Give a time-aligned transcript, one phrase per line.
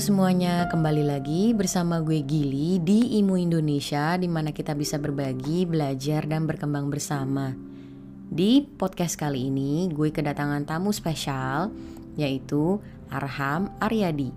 [0.00, 6.24] semuanya, kembali lagi bersama gue Gili di Imu Indonesia di mana kita bisa berbagi, belajar,
[6.24, 7.52] dan berkembang bersama.
[8.32, 11.68] Di podcast kali ini, gue kedatangan tamu spesial
[12.16, 12.80] yaitu
[13.12, 14.32] Arham Aryadi.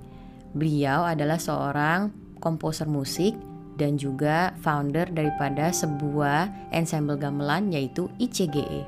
[0.51, 2.11] Beliau adalah seorang
[2.43, 3.39] komposer musik
[3.79, 8.83] dan juga founder daripada sebuah ensemble gamelan yaitu ICGE.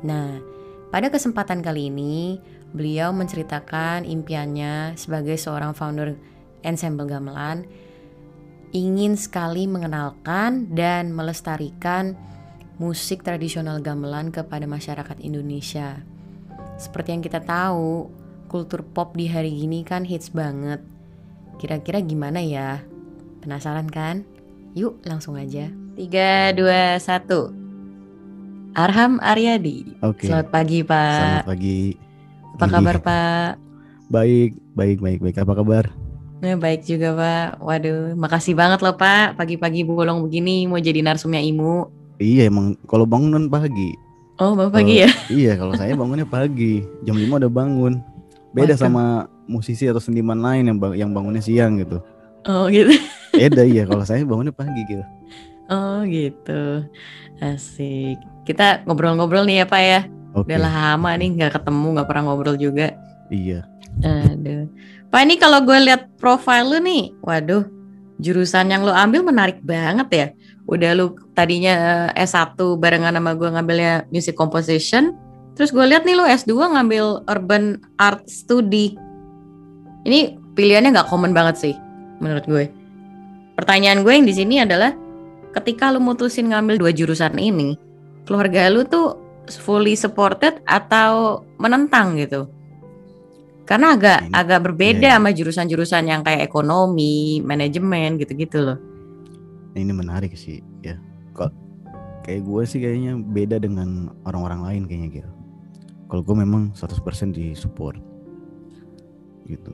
[0.00, 0.40] Nah,
[0.88, 6.14] pada kesempatan kali ini, beliau menceritakan impiannya sebagai seorang founder
[6.62, 7.66] ensemble gamelan
[8.70, 12.14] ingin sekali mengenalkan dan melestarikan
[12.78, 16.00] musik tradisional gamelan kepada masyarakat Indonesia.
[16.80, 18.08] Seperti yang kita tahu,
[18.48, 20.80] kultur pop di hari ini kan hits banget.
[21.60, 22.80] Kira-kira gimana ya?
[23.44, 24.24] Penasaran kan?
[24.72, 25.68] Yuk langsung aja.
[25.98, 27.60] 3, 2, 1.
[28.72, 29.98] Arham Aryadi.
[30.00, 30.30] Oke.
[30.30, 31.18] Selamat pagi, Pak.
[31.20, 32.09] Selamat pagi.
[32.60, 33.50] Apa kabar, Pak?
[34.12, 35.36] Baik, baik, baik, baik.
[35.40, 35.88] Apa kabar?
[36.44, 37.64] Nah, baik juga, Pak.
[37.64, 39.40] Waduh, makasih banget loh, Pak.
[39.40, 41.88] Pagi-pagi bolong begini mau jadi narsumnya Imu.
[42.20, 43.96] Iya, emang kalau bangun pagi.
[44.36, 45.10] Oh, Bapak pagi ya?
[45.32, 46.84] Iya, kalau saya bangunnya pagi.
[47.00, 48.04] Jam 5 udah bangun.
[48.52, 48.76] Beda Waduh.
[48.76, 49.04] sama
[49.48, 51.96] musisi atau seniman lain yang bang- yang bangunnya siang gitu.
[52.44, 52.92] Oh, gitu.
[53.40, 55.04] Beda iya, kalau saya bangunnya pagi gitu.
[55.72, 56.84] Oh, gitu.
[57.40, 58.20] Asik.
[58.44, 60.00] Kita ngobrol-ngobrol nih ya, Pak ya.
[60.34, 60.54] Oke.
[60.54, 62.94] Udah lama nih nggak ketemu, nggak pernah ngobrol juga.
[63.30, 63.66] Iya.
[64.02, 64.70] Aduh.
[65.10, 67.66] Pak ini kalau gue lihat profile lu nih, waduh,
[68.22, 70.26] jurusan yang lu ambil menarik banget ya.
[70.70, 75.18] Udah lu tadinya eh, S1 barengan sama gue ngambilnya music composition,
[75.58, 78.94] terus gue lihat nih lu S2 ngambil urban art study.
[80.06, 81.74] Ini pilihannya nggak common banget sih
[82.22, 82.70] menurut gue.
[83.58, 84.94] Pertanyaan gue yang di sini adalah
[85.58, 87.74] ketika lu mutusin ngambil dua jurusan ini,
[88.30, 89.18] keluarga lu tuh
[89.56, 92.46] fully supported atau menentang gitu?
[93.66, 95.18] Karena agak Ini- agak berbeda iya, iya.
[95.22, 98.78] sama jurusan-jurusan yang kayak ekonomi, manajemen gitu-gitu loh.
[99.78, 100.98] Ini menarik sih, ya.
[101.38, 101.54] Kok
[102.26, 105.30] kayak gue sih kayaknya beda dengan orang-orang lain kayaknya gitu.
[106.10, 107.94] Kalau gue memang 100% di support.
[109.46, 109.70] Gitu.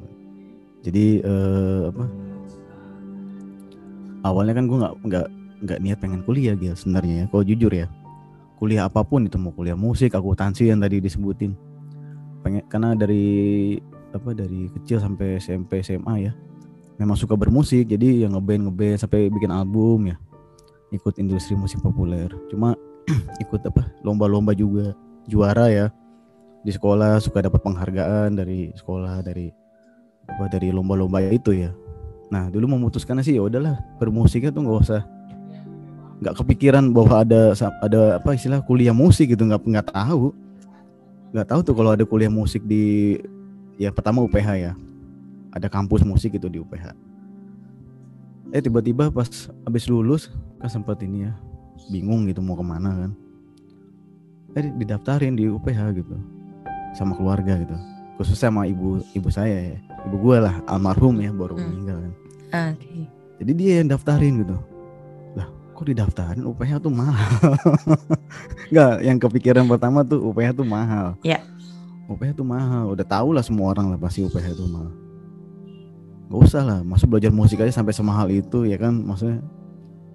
[0.85, 2.05] Jadi eh, apa?
[4.29, 5.27] Awalnya kan gue nggak nggak
[5.65, 7.27] nggak niat pengen kuliah gitu sebenarnya ya.
[7.33, 7.89] Kalau jujur ya,
[8.57, 11.53] kuliah apa pun itu mau kuliah musik, akuntansi yang tadi disebutin.
[12.41, 13.77] Pengen karena dari
[14.17, 16.33] apa dari kecil sampai SMP SMA ya
[16.97, 20.17] memang suka bermusik jadi yang ngeband ngeband sampai bikin album ya
[20.91, 22.73] ikut industri musik populer cuma
[23.45, 24.97] ikut apa lomba-lomba juga
[25.29, 25.87] juara ya
[26.65, 29.53] di sekolah suka dapat penghargaan dari sekolah dari
[30.27, 31.71] apa dari lomba-lomba itu ya
[32.33, 35.03] nah dulu memutuskan sih ya udahlah bermusiknya tuh nggak usah
[36.17, 37.53] nggak kepikiran bahwa ada
[37.85, 40.33] ada apa istilah kuliah musik gitu nggak nggak tahu.
[41.35, 43.17] Nggak tahu tuh kalau ada kuliah musik di
[43.77, 44.73] ya pertama UPH ya.
[45.53, 46.93] Ada kampus musik itu di UPH
[48.55, 49.27] eh tiba-tiba pas
[49.67, 50.31] habis lulus
[50.63, 51.33] kan sempat ini ya
[51.91, 53.11] bingung gitu mau ke mana kan.
[54.55, 56.15] Eh didaftarin di UPH gitu
[56.95, 57.75] sama keluarga gitu.
[58.17, 59.79] Khususnya sama ibu ibu saya ya.
[60.09, 61.67] Ibu gue lah almarhum ya baru Hmm.
[61.69, 62.13] meninggal kan.
[62.73, 63.11] Oke.
[63.37, 64.57] jadi dia yang daftarin gitu
[65.77, 67.53] kok didaftarin UPH tuh mahal?
[68.73, 71.21] Nggak yang kepikiran pertama tuh UPH tuh mahal.
[71.21, 71.45] Ya.
[72.09, 72.97] UPH tuh mahal.
[72.97, 74.93] Udah tau lah semua orang lah pasti UPH tuh mahal.
[76.27, 78.97] Gak usah lah masuk belajar musik aja sampai semahal itu ya kan?
[78.97, 79.45] Maksudnya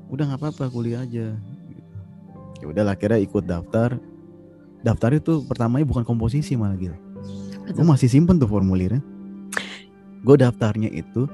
[0.09, 1.38] udah nggak apa-apa kuliah aja.
[2.59, 3.95] Ya udahlah kira ikut daftar.
[4.81, 6.97] Daftar itu pertamanya bukan komposisi malah gitu
[7.72, 8.99] gue masih simpen tuh formulirnya.
[10.22, 11.25] Gue daftarnya itu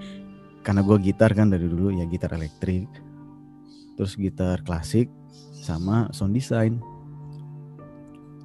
[0.64, 2.88] karena gue gitar kan dari dulu ya gitar elektrik
[3.98, 5.10] terus gitar klasik
[5.58, 6.78] sama sound design.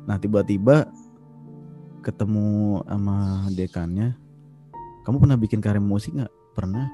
[0.09, 0.89] Nah tiba-tiba
[2.03, 4.17] ketemu sama dekannya
[5.07, 6.33] kamu pernah bikin karya musik nggak?
[6.57, 6.89] Pernah.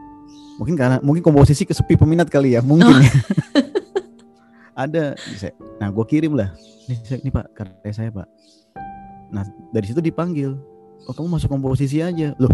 [0.61, 3.13] Mungkin karena mungkin komposisi kesepi peminat kali ya mungkin ya.
[4.85, 5.05] ada
[5.79, 6.53] nah gue kirim lah.
[6.91, 8.27] Nih, saya- nih pak karya saya pak.
[9.33, 10.59] Nah dari situ dipanggil.
[11.07, 12.35] Oh kamu masuk komposisi aja.
[12.37, 12.51] Loh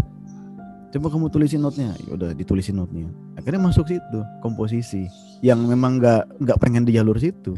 [0.95, 3.11] coba kamu tulisin notnya ya udah ditulisin notnya
[3.45, 5.05] akhirnya masuk situ komposisi.
[5.45, 7.53] Yang memang nggak nggak pengen di jalur situ.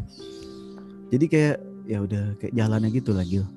[1.07, 1.57] Jadi kayak
[1.87, 3.47] ya udah kayak jalannya gitu lah Gil.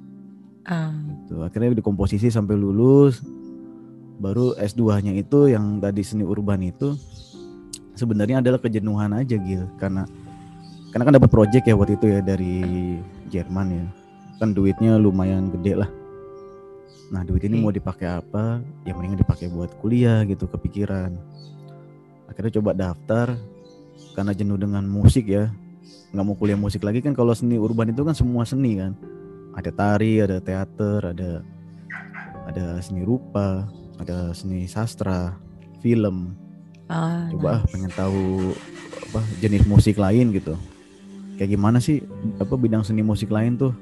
[0.63, 0.95] Ah,
[1.27, 3.19] Tuh, akhirnya di komposisi sampai lulus.
[4.23, 6.95] Baru S2-nya itu yang tadi seni urban itu
[7.99, 9.67] sebenarnya adalah kejenuhan aja Gil.
[9.75, 10.07] Karena
[10.95, 12.63] karena kan dapat project ya waktu itu ya dari
[13.27, 13.87] Jerman ya.
[14.39, 15.91] Kan duitnya lumayan gede lah
[17.11, 18.63] nah duit ini mau dipakai apa?
[18.87, 21.19] Ya mendingan dipakai buat kuliah gitu kepikiran.
[22.31, 23.35] Akhirnya coba daftar
[24.15, 25.51] karena jenuh dengan musik ya.
[26.15, 28.95] Nggak mau kuliah musik lagi kan kalau seni urban itu kan semua seni kan.
[29.59, 31.43] Ada tari ada teater ada
[32.47, 33.67] ada seni rupa
[33.99, 35.35] ada seni sastra
[35.83, 36.39] film.
[36.91, 37.71] Ah, coba ah nice.
[37.75, 38.55] pengen tahu
[39.11, 40.55] apa jenis musik lain gitu.
[41.35, 42.03] Kayak gimana sih
[42.39, 43.75] apa bidang seni musik lain tuh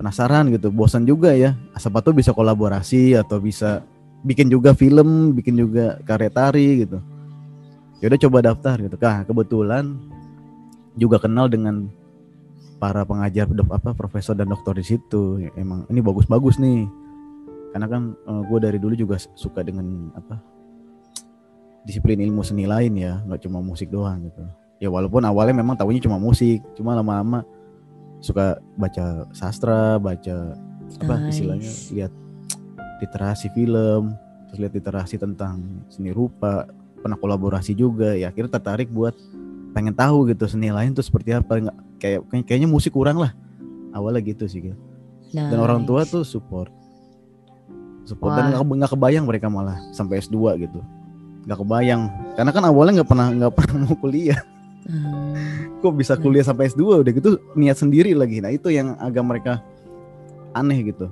[0.00, 1.52] penasaran gitu bosan juga ya.
[1.76, 3.84] Siapa tuh bisa kolaborasi atau bisa
[4.24, 7.04] bikin juga film bikin juga karya tari gitu.
[8.00, 8.96] Ya udah coba daftar gitu.
[8.96, 10.00] Kah kebetulan
[10.96, 11.92] juga kenal dengan
[12.80, 15.44] para pengajar apa profesor dan doktor di situ.
[15.44, 16.88] Ya, emang ini bagus-bagus nih.
[17.76, 18.16] Karena kan
[18.48, 20.40] gue dari dulu juga suka dengan apa
[21.84, 24.48] disiplin ilmu seni lain ya nggak cuma musik doang gitu.
[24.80, 27.44] Ya walaupun awalnya memang tahunya cuma musik cuma lama-lama
[28.20, 28.44] suka
[28.76, 30.54] baca sastra baca
[31.00, 31.28] apa Nice.
[31.32, 32.12] istilahnya lihat
[33.00, 34.12] literasi film
[34.48, 36.68] terus lihat literasi tentang seni rupa
[37.00, 39.16] pernah kolaborasi juga ya akhirnya tertarik buat
[39.72, 43.32] pengen tahu gitu seni lain tuh seperti apa nggak kayak kayak- kayaknya musik kurang lah
[43.90, 44.76] awalnya gitu sih Gil.
[45.32, 46.12] dan orang tua Nice.
[46.12, 46.68] tuh support
[48.04, 48.60] support dan Wah.
[48.60, 50.80] nggak nggak kebayang mereka malah sampai S2 gitu
[51.46, 52.02] nggak kebayang
[52.34, 54.40] karena kan awalnya nggak pernah nggak pernah mau kuliah
[54.80, 55.29] Hmm,
[55.80, 58.38] kok bisa kuliah sampai S2 udah gitu niat sendiri lagi.
[58.44, 59.52] Nah itu yang agak mereka
[60.52, 61.08] aneh gitu.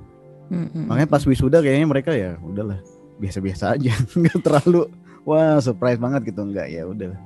[0.49, 2.79] Mm, mm, makanya pas wisuda kayaknya mereka ya udahlah
[3.17, 3.93] biasa-biasa aja.
[4.19, 4.89] Nggak terlalu
[5.25, 6.45] wah surprise banget gitu.
[6.45, 7.17] Enggak ya udah.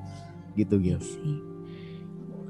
[0.55, 1.07] Gitu gitu.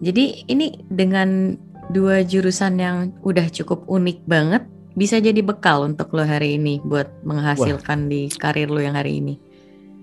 [0.03, 1.57] Jadi ini dengan
[1.91, 4.63] dua jurusan yang udah cukup unik banget
[4.93, 9.35] bisa jadi bekal untuk lo hari ini buat menghasilkan di karir lo yang hari ini.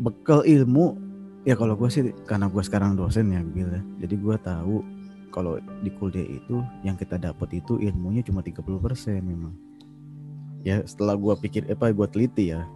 [0.00, 0.96] bekal ilmu
[1.44, 4.84] ya kalau gue sih karena gue sekarang dosen ya gitu jadi gue tahu
[5.30, 8.66] kalau di kuliah itu yang kita dapat itu ilmunya cuma 30%
[9.22, 9.54] memang.
[10.66, 12.66] Ya setelah gue pikir apa gue teliti ya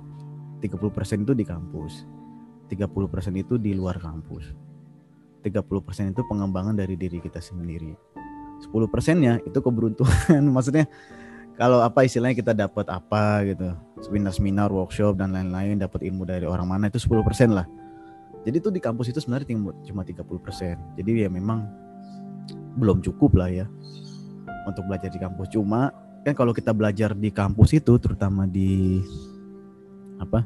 [0.63, 2.09] 30% itu di kampus
[2.73, 2.81] 30%
[3.37, 4.57] itu di luar kampus
[5.45, 7.93] 30% itu pengembangan dari diri kita sendiri.
[8.65, 8.73] 10%
[9.21, 10.41] nya itu keberuntungan.
[10.57, 10.89] Maksudnya
[11.61, 16.65] kalau apa istilahnya kita dapat apa gitu seminar-seminar workshop dan lain-lain dapat ilmu dari orang
[16.65, 17.69] mana itu 10% lah
[18.45, 19.57] jadi itu di kampus itu sebenarnya
[19.89, 21.01] cuma 30%.
[21.01, 21.65] Jadi ya memang
[22.77, 23.67] belum cukup lah ya
[24.69, 25.49] untuk belajar di kampus.
[25.49, 25.89] Cuma
[26.25, 29.01] kan kalau kita belajar di kampus itu terutama di
[30.21, 30.45] apa?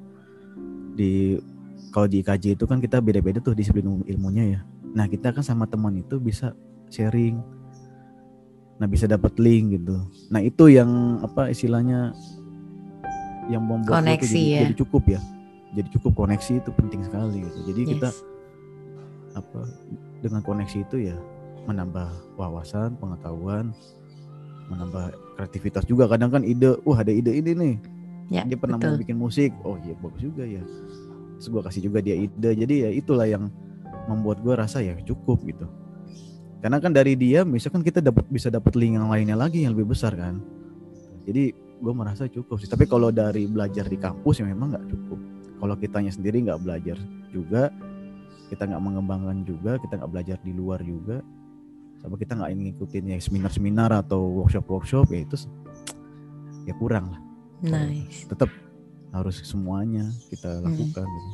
[0.95, 1.43] Di
[1.91, 4.61] kalau di IKJ itu kan kita beda-beda tuh disiplin ilmu- ilmunya ya.
[4.95, 6.55] Nah, kita kan sama teman itu bisa
[6.91, 7.39] sharing.
[8.79, 10.07] Nah, bisa dapat link gitu.
[10.31, 12.15] Nah, itu yang apa istilahnya
[13.49, 14.61] yang membuat tuh Koneksi jadi, ya.
[14.69, 15.21] jadi cukup ya.
[15.77, 17.59] Jadi cukup koneksi itu penting sekali gitu.
[17.73, 18.25] Jadi kita Yes.
[19.37, 19.61] apa
[20.25, 21.17] dengan koneksi itu ya
[21.69, 22.09] menambah
[22.41, 23.77] wawasan, pengetahuan,
[24.73, 26.09] menambah kreativitas juga.
[26.09, 27.75] Kadang kan ide, wah ada ide ini nih.
[28.29, 29.01] Ya, dia pernah mau betul.
[29.05, 30.61] bikin musik, oh iya bagus juga ya.
[31.41, 32.51] Terus gue kasih juga dia ide.
[32.57, 33.49] Jadi ya itulah yang
[34.09, 35.69] membuat gue rasa ya cukup gitu.
[36.59, 39.95] Karena kan dari dia, misalkan kita dapat bisa dapat link yang lainnya lagi yang lebih
[39.95, 40.43] besar kan.
[41.29, 42.67] Jadi gue merasa cukup sih.
[42.67, 45.21] Tapi kalau dari belajar di kampus ya memang nggak cukup.
[45.59, 46.97] Kalau kitanya sendiri nggak belajar
[47.35, 47.75] juga,
[48.49, 51.21] kita nggak mengembangkan juga, kita nggak belajar di luar juga,
[51.99, 55.37] sama kita nggak ngikutin ya seminar-seminar atau workshop-workshop ya itu
[56.65, 57.21] ya kurang lah.
[57.59, 58.31] Nice.
[58.31, 58.49] Tetap
[59.11, 61.07] harus semuanya kita lakukan.
[61.07, 61.31] gitu.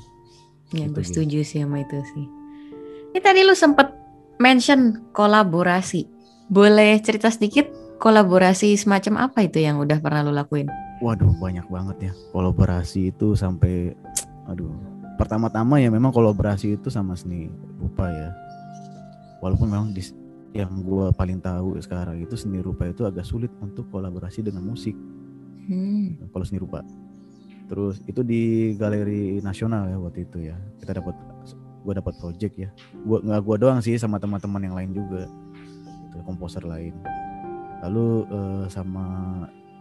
[0.74, 2.26] Ya, Gitu, gue setuju sih sama itu sih.
[3.14, 3.94] Ini tadi lu sempet
[4.42, 6.08] mention kolaborasi.
[6.50, 7.70] Boleh cerita sedikit
[8.02, 10.66] kolaborasi semacam apa itu yang udah pernah lu lakuin?
[11.02, 13.92] Waduh banyak banget ya kolaborasi itu sampai
[14.48, 14.72] aduh.
[15.14, 17.46] Pertama-tama ya memang kolaborasi itu sama seni
[17.78, 18.34] rupa ya.
[19.38, 20.02] Walaupun memang di,
[20.50, 24.94] yang gue paling tahu sekarang itu seni rupa itu agak sulit untuk kolaborasi dengan musik.
[25.64, 26.20] Hmm.
[26.28, 26.84] kalau seni rupa.
[27.72, 30.56] Terus itu di galeri nasional ya waktu itu ya.
[30.76, 31.16] Kita dapat
[31.84, 32.68] gue dapat project ya.
[33.04, 35.24] Gua nggak gua doang sih sama teman-teman yang lain juga.
[36.12, 36.92] Itu komposer lain.
[37.80, 39.06] Lalu eh, sama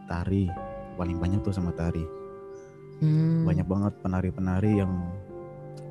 [0.08, 0.48] tari.
[0.96, 2.23] Paling banyak tuh sama tari
[3.03, 3.43] Hmm.
[3.43, 5.12] banyak banget penari-penari yang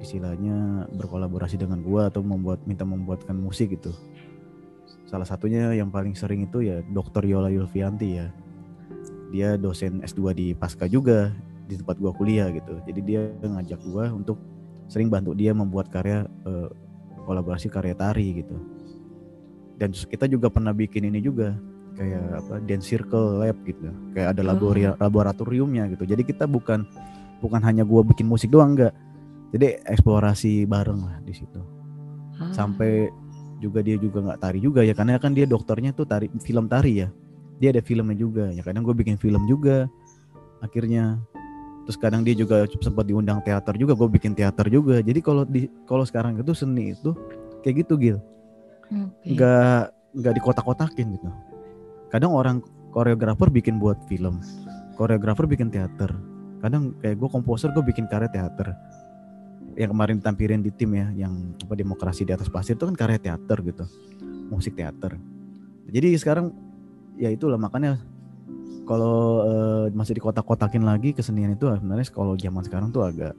[0.00, 3.92] istilahnya berkolaborasi dengan gua atau membuat minta membuatkan musik gitu.
[5.04, 7.28] Salah satunya yang paling sering itu ya Dr.
[7.28, 8.32] Yola Yulfianti ya.
[9.28, 11.36] Dia dosen S2 di Pasca juga
[11.68, 12.80] di tempat gua kuliah gitu.
[12.88, 14.40] Jadi dia ngajak gua untuk
[14.88, 16.68] sering bantu dia membuat karya eh,
[17.28, 18.56] kolaborasi karya tari gitu.
[19.76, 21.52] Dan kita juga pernah bikin ini juga
[21.98, 23.92] kayak apa dance circle lab gitu.
[24.16, 26.04] Kayak ada labori- laboratoriumnya gitu.
[26.08, 26.84] Jadi kita bukan
[27.42, 28.94] bukan hanya gua bikin musik doang enggak.
[29.52, 31.60] Jadi eksplorasi bareng lah di situ.
[32.40, 32.52] Ah.
[32.52, 33.12] Sampai
[33.62, 37.04] juga dia juga nggak tari juga ya karena kan dia dokternya tuh tari film tari
[37.04, 37.08] ya.
[37.62, 39.86] Dia ada filmnya juga ya kadang gue bikin film juga
[40.62, 41.18] akhirnya
[41.82, 45.66] terus kadang dia juga sempat diundang teater juga gue bikin teater juga jadi kalau di
[45.86, 47.10] kalau sekarang itu seni itu
[47.66, 48.18] kayak gitu Gil
[49.26, 49.82] nggak
[50.14, 51.28] nggak dikotak-kotakin gitu
[52.12, 52.60] kadang orang
[52.92, 54.38] koreografer bikin buat film
[55.02, 56.14] koreografer bikin teater.
[56.62, 58.70] Kadang kayak gue komposer gue bikin karya teater.
[59.74, 63.18] Yang kemarin tampilin di tim ya yang apa demokrasi di atas pasir itu kan karya
[63.18, 63.84] teater gitu
[64.52, 65.16] musik teater.
[65.90, 66.52] Jadi sekarang
[67.18, 67.98] ya itulah makanya
[68.86, 73.32] kalau uh, masih dikotak-kotakin lagi kesenian itu sebenarnya kalau zaman sekarang tuh agak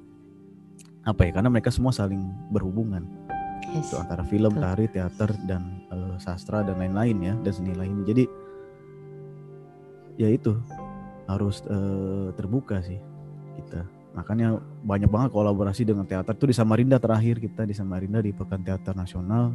[1.03, 3.05] apa ya karena mereka semua saling berhubungan.
[3.73, 3.89] Yes.
[3.89, 8.05] itu antara film, tari, teater dan uh, sastra dan lain-lain ya dan seni lain.
[8.05, 8.27] Jadi
[10.17, 10.57] ya itu
[11.27, 12.99] harus uh, terbuka sih
[13.59, 13.85] kita.
[14.13, 18.61] Makanya banyak banget kolaborasi dengan teater tuh di Samarinda terakhir kita di Samarinda di Pekan
[18.61, 19.53] Teater Nasional.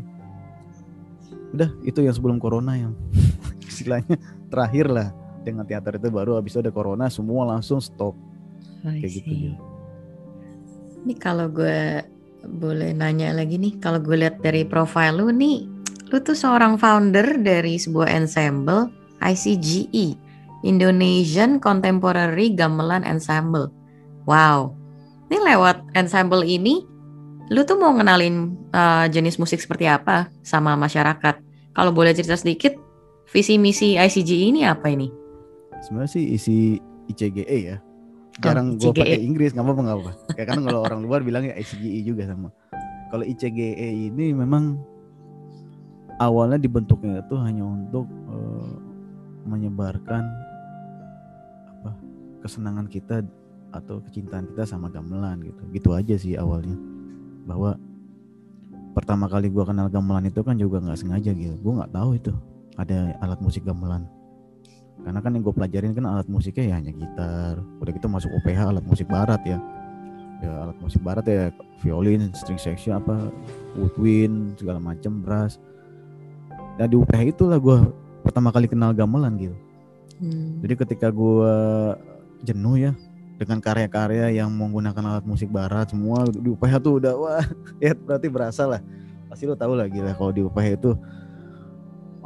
[1.54, 2.92] Udah itu yang sebelum corona yang
[3.70, 4.18] istilahnya
[4.50, 5.08] terakhir lah
[5.46, 8.18] dengan teater itu baru habis itu ada corona semua langsung stop.
[8.82, 9.54] Kayak gitu ya.
[11.06, 12.02] Ini kalau gue
[12.46, 15.66] boleh nanya lagi nih, kalau gue lihat dari profile lu nih,
[16.10, 18.90] lu tuh seorang founder dari sebuah ensemble
[19.22, 20.27] ICGE,
[20.66, 23.70] Indonesian Contemporary Gamelan Ensemble.
[24.28, 24.74] Wow,
[25.32, 26.84] ini lewat ensemble ini,
[27.48, 31.40] lu tuh mau ngenalin uh, jenis musik seperti apa sama masyarakat?
[31.72, 32.76] Kalau boleh cerita sedikit,
[33.30, 35.08] visi misi ICGE ini apa ini?
[35.80, 36.56] Sebenarnya sih isi
[37.08, 37.76] ICGE ya,
[38.38, 41.54] jarang gue pakai Inggris nggak apa-apa nggak apa kayak kan kalau orang luar bilang ya
[41.58, 42.54] ICGE juga sama
[43.10, 43.74] kalau ICGE
[44.14, 44.78] ini memang
[46.22, 48.72] awalnya dibentuknya itu hanya untuk uh,
[49.48, 50.22] menyebarkan
[52.48, 53.20] kesenangan kita
[53.68, 55.62] atau kecintaan kita sama gamelan gitu.
[55.70, 56.74] Gitu aja sih awalnya.
[57.44, 57.76] Bahwa
[58.96, 62.32] pertama kali gue kenal gamelan itu kan juga nggak sengaja gitu gue nggak tahu itu
[62.80, 64.08] ada alat musik gamelan.
[65.04, 67.54] Karena kan yang gue pelajarin kan alat musiknya ya hanya gitar.
[67.78, 69.60] Udah gitu masuk UPH alat musik barat ya.
[70.40, 71.52] Ya alat musik barat ya
[71.84, 73.30] violin string section apa
[73.76, 75.60] woodwind segala macam brass.
[76.80, 79.56] Dan di UPH itulah gue pertama kali kenal gamelan gitu
[80.20, 80.60] hmm.
[80.60, 81.54] jadi ketika gue
[82.42, 82.92] jenuh ya
[83.38, 86.26] dengan karya-karya yang menggunakan alat musik barat semua.
[86.26, 87.44] Di UPH tuh udah wah
[87.84, 88.82] ya berarti berasa lah.
[89.30, 90.90] Pasti lo tau lah gila kalau di UPH itu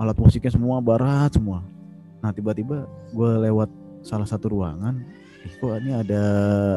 [0.01, 1.61] alat musiknya semua barat semua.
[2.25, 3.69] Nah tiba-tiba gue lewat
[4.03, 4.99] salah satu ruangan
[5.47, 6.23] eh, kok ini ada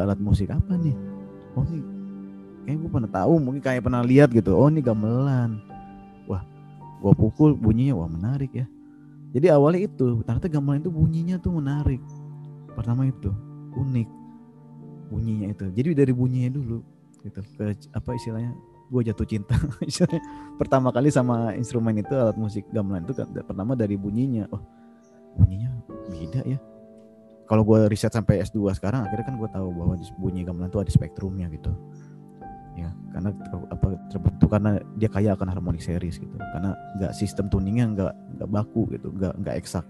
[0.03, 0.93] alat musik apa nih?
[1.55, 1.79] Oh ini
[2.67, 4.51] kayak gue pernah tahu mungkin kayak pernah lihat gitu.
[4.51, 5.63] Oh ini gamelan.
[6.27, 6.43] Wah
[6.99, 8.67] gue pukul bunyinya wah menarik ya.
[9.31, 12.03] Jadi awalnya itu ternyata gamelan itu bunyinya tuh menarik
[12.75, 13.31] pertama itu
[13.75, 14.09] unik
[15.09, 15.65] bunyinya itu.
[15.71, 16.83] Jadi dari bunyinya dulu
[17.23, 17.39] gitu.
[17.57, 18.51] Ke apa istilahnya
[18.85, 19.55] gue jatuh cinta.
[20.61, 24.45] Pertama kali sama instrumen itu alat musik gamelan itu kan pertama dari bunyinya.
[24.53, 24.61] Oh
[25.41, 25.73] bunyinya
[26.13, 26.59] beda ya.
[27.45, 30.91] Kalau gue riset sampai S2 sekarang akhirnya kan gue tahu bahwa bunyi gamelan itu ada
[30.93, 31.73] spektrumnya gitu.
[32.75, 36.35] Ya karena ter, apa terbentuk karena dia kaya akan harmonic series gitu.
[36.37, 39.09] Karena nggak sistem tuningnya nggak nggak baku gitu.
[39.13, 39.85] Nggak nggak eksak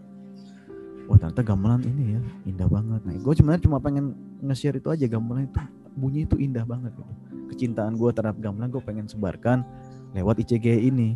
[1.05, 5.05] wah ternyata gamelan ini ya indah banget nah gue cuma cuma pengen nge-share itu aja
[5.05, 5.59] gamelan itu
[5.95, 7.03] bunyi itu indah banget gitu
[7.53, 9.63] kecintaan gue terhadap gamelan gue pengen sebarkan
[10.15, 11.15] lewat ICG ini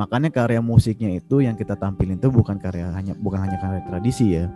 [0.00, 4.32] Makanya karya musiknya itu yang kita tampilin itu bukan karya hanya bukan hanya karya tradisi
[4.32, 4.48] ya.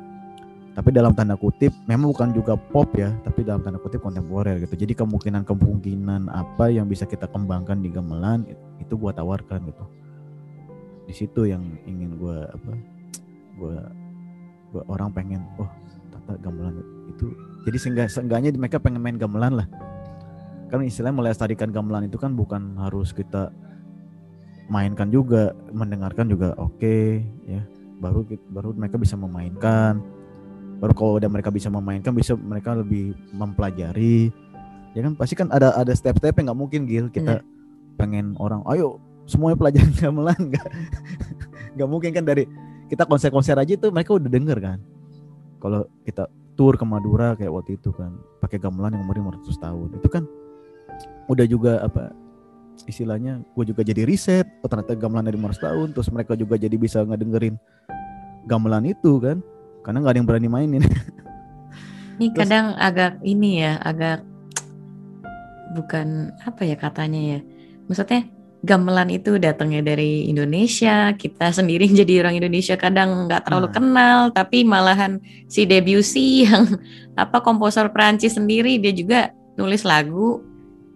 [0.72, 4.72] Tapi dalam tanda kutip memang bukan juga pop ya, tapi dalam tanda kutip kontemporer gitu.
[4.72, 8.48] Jadi kemungkinan-kemungkinan apa yang bisa kita kembangkan di gamelan
[8.80, 9.84] itu gua tawarkan gitu.
[11.04, 12.72] Di situ yang ingin gua apa?
[13.60, 13.78] Gua
[14.88, 15.68] orang pengen oh
[16.10, 17.30] tata gamelan itu.
[17.68, 19.68] Jadi sehingga seenggaknya mereka pengen main gamelan lah.
[20.72, 23.54] Kan istilahnya melestarikan gamelan itu kan bukan harus kita
[24.66, 27.60] mainkan juga mendengarkan juga oke okay, ya
[28.00, 30.02] baru baru mereka bisa memainkan.
[30.82, 34.28] Baru kalau udah mereka bisa memainkan bisa mereka lebih mempelajari.
[34.92, 37.08] Ya kan pasti kan ada ada step-step yang nggak mungkin Gil.
[37.08, 37.96] Kita yeah.
[37.96, 40.40] pengen orang ayo semuanya pelajaran gamelan.
[40.52, 40.68] Nggak
[41.78, 42.44] nggak mungkin kan dari
[42.94, 44.78] kita konser-konser aja tuh mereka udah denger kan.
[45.58, 49.88] Kalau kita tour ke Madura kayak waktu itu kan pakai gamelan yang umurnya 500 tahun.
[49.98, 50.22] Itu kan
[51.26, 52.14] udah juga apa
[52.86, 56.74] istilahnya gue juga jadi riset oh ternyata gamelan dari Mars tahun terus mereka juga jadi
[56.78, 57.58] bisa ngedengerin
[58.46, 59.42] gamelan itu kan.
[59.82, 60.84] Karena nggak ada yang berani mainin.
[62.14, 64.22] Ini terus, kadang agak ini ya agak
[65.74, 67.40] bukan apa ya katanya ya.
[67.90, 68.30] Maksudnya
[68.64, 71.12] gamelan itu datangnya dari Indonesia.
[71.12, 73.74] Kita sendiri jadi orang Indonesia kadang nggak terlalu nah.
[73.76, 76.80] kenal tapi malahan si Debussy yang
[77.22, 80.42] apa komposer Prancis sendiri dia juga nulis lagu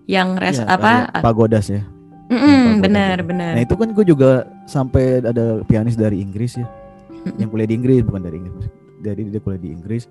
[0.08, 1.12] yang res ya, apa?
[1.20, 1.84] pagodas ya.
[2.28, 3.52] Mm -mm, benar benar.
[3.56, 6.64] Nah itu kan gue juga sampai ada pianis dari Inggris ya.
[6.64, 7.36] Mm -mm.
[7.44, 8.66] yang kuliah di Inggris bukan dari Inggris.
[8.98, 10.04] Dari dia kuliah di Inggris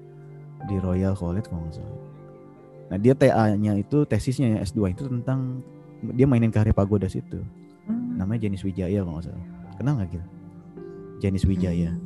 [0.69, 1.97] di Royal College kalau nggak salah.
[2.87, 5.61] Nah dia TA-nya itu tesisnya ya S2 itu tentang
[6.13, 7.39] dia mainin karya pagodas itu
[7.89, 8.17] hmm.
[8.21, 9.45] namanya Jenis Wijaya kalau nggak salah
[9.77, 10.27] kenal nggak gitu
[11.23, 12.01] Jenis Wijaya hmm.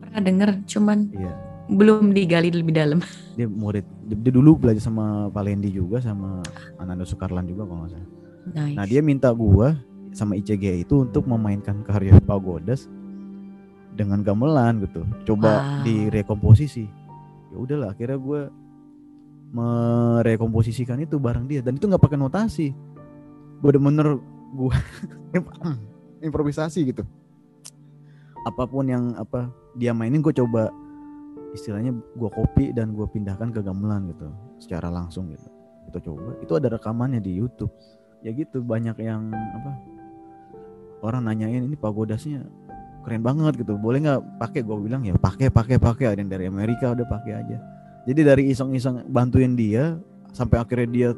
[0.00, 2.98] pernah denger cuman iya belum digali lebih dalam.
[3.38, 6.44] Dia murid dia, dulu belajar sama Palendi juga sama
[6.76, 8.10] Ananda Sukarlan juga kalau nggak salah.
[8.52, 8.76] Nice.
[8.76, 9.80] Nah dia minta gua
[10.12, 12.92] sama ICG itu untuk memainkan karya Pagodas
[13.96, 15.08] dengan gamelan gitu.
[15.24, 15.88] Coba Wow.
[15.88, 16.84] direkomposisi.
[17.48, 18.52] Ya udahlah akhirnya gua
[19.52, 22.76] merekomposisikan itu bareng dia dan itu nggak pakai notasi.
[23.62, 24.18] Bener-bener
[24.52, 24.74] gua
[26.26, 27.06] improvisasi gitu.
[28.42, 30.68] Apa pun yang apa dia mainin gue coba
[31.54, 34.28] istilahnya gua copy dan gua pindahkan ke gamelan gitu
[34.58, 35.46] secara langsung gitu.
[35.88, 36.36] Kita coba.
[36.42, 37.70] Itu ada rekamannya di YouTube
[38.22, 39.72] ya gitu banyak yang apa
[41.02, 42.46] orang nanyain ini pagodasnya
[43.02, 46.46] keren banget gitu boleh nggak pakai gue bilang ya pakai pakai pakai ada yang dari
[46.46, 47.58] Amerika udah pakai aja
[48.06, 49.98] jadi dari iseng-iseng bantuin dia
[50.30, 51.08] sampai akhirnya dia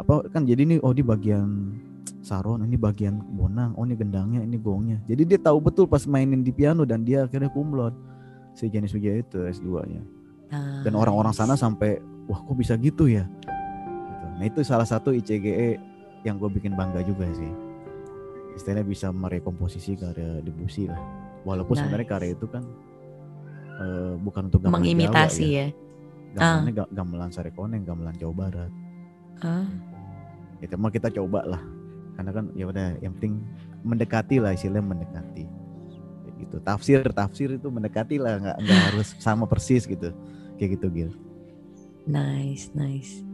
[0.00, 1.76] apa kan jadi ini oh di bagian
[2.20, 4.98] saron ini bagian bonang oh ini gendangnya ini gongnya.
[5.04, 7.92] Jadi dia tahu betul pas mainin di piano dan dia akhirnya kumlot.
[8.52, 10.02] Si Janis Wijaya itu S2 nya.
[10.82, 13.22] Dan orang-orang sana sampai wah kok bisa gitu ya?
[13.46, 14.26] Gitu.
[14.36, 15.78] nah itu salah satu ICGE
[16.26, 17.48] yang gue bikin bangga juga sih.
[18.52, 20.98] Istilahnya bisa merekomposisi karya Debussy lah.
[21.46, 22.12] Walaupun sebenarnya Nice.
[22.12, 22.62] karya itu kan
[23.80, 25.66] eh, bukan untuk gamelan mengimitasi Jawa ya.
[26.34, 28.72] gamelannya ga- gamelan Sarekoneng gamelan Jawa Barat.
[29.40, 29.64] Ah,
[30.60, 31.62] ya cuma kita coba lah.
[32.16, 33.40] Karena kan ya udah yang penting
[33.84, 35.44] mendekati lah istilahnya mendekati.
[36.40, 36.56] Gitu.
[36.64, 40.12] Tafsir tafsir itu mendekati lah nggak nggak harus sama persis gitu.
[40.60, 41.10] Kayak gitu Gil.
[42.08, 43.24] Nice, nice.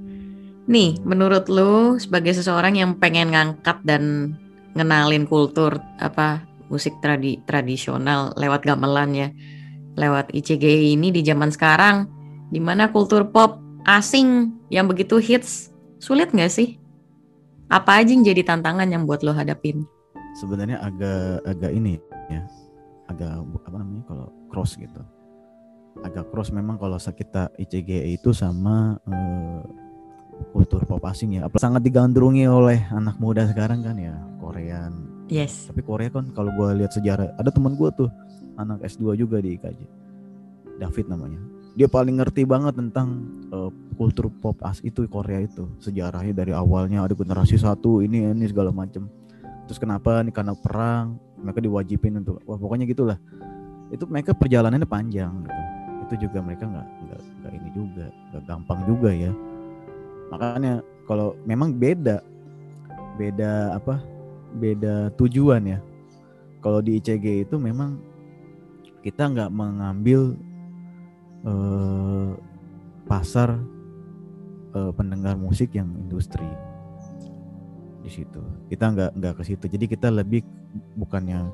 [0.66, 4.34] Nih, menurut lu sebagai seseorang yang pengen ngangkat dan
[4.74, 9.28] ngenalin kultur apa musik tradi tradisional lewat gamelan ya,
[9.94, 12.10] lewat ICGI ini di zaman sekarang,
[12.50, 15.70] di mana kultur pop asing yang begitu hits,
[16.02, 16.82] sulit nggak sih?
[17.66, 19.86] Apa aja yang jadi tantangan yang buat lo hadapin?
[20.36, 21.96] sebenarnya agak agak ini
[22.28, 22.44] ya
[23.08, 25.00] agak apa namanya kalau cross gitu.
[26.04, 29.62] Agak cross memang kalau kita ICGE itu sama eh,
[30.52, 31.48] kultur pop asing ya.
[31.56, 35.16] Sangat digandrungi oleh anak muda sekarang kan ya Korean.
[35.26, 35.66] Yes.
[35.66, 38.06] tapi Korea kan kalau gua lihat sejarah ada teman gua tuh
[38.62, 39.82] anak S2 juga di IKJ
[40.78, 41.42] David namanya
[41.76, 47.04] dia paling ngerti banget tentang eh, kultur pop as itu Korea itu sejarahnya dari awalnya
[47.04, 49.04] ada generasi satu ini ini segala macem.
[49.68, 50.24] Terus kenapa?
[50.24, 53.20] Nih karena perang mereka diwajibin untuk wah pokoknya gitulah.
[53.92, 55.62] Itu mereka perjalanannya panjang gitu.
[56.08, 59.32] Itu juga mereka nggak nggak nggak ini juga nggak gampang juga ya.
[60.32, 62.24] Makanya kalau memang beda
[63.20, 64.00] beda apa
[64.56, 65.78] beda tujuan ya.
[66.64, 68.00] Kalau di ICG itu memang
[69.04, 70.34] kita nggak mengambil
[71.46, 72.30] eh,
[73.06, 73.56] pasar
[74.74, 76.46] eh, pendengar musik yang industri.
[78.02, 78.42] Di situ.
[78.70, 79.64] Kita nggak nggak ke situ.
[79.66, 80.42] Jadi kita lebih
[80.98, 81.46] bukannya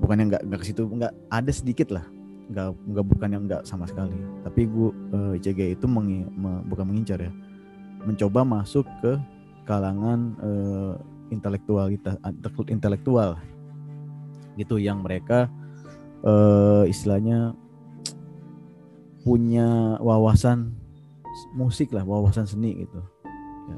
[0.00, 0.88] bukannya nggak nggak ke situ.
[0.88, 2.04] Nggak ada sedikit lah.
[2.50, 4.16] Nggak nggak bukan yang nggak sama sekali.
[4.44, 7.32] Tapi gua eh, ICG itu mengi- me- bukan mengincar ya.
[8.04, 9.20] Mencoba masuk ke
[9.68, 10.94] kalangan eh,
[11.30, 12.16] intelektualitas
[12.68, 13.36] intelektual.
[14.56, 15.48] Gitu yang mereka
[16.24, 17.56] eh, istilahnya
[19.20, 20.72] punya wawasan
[21.54, 23.00] musik lah wawasan seni gitu.
[23.70, 23.76] Ya.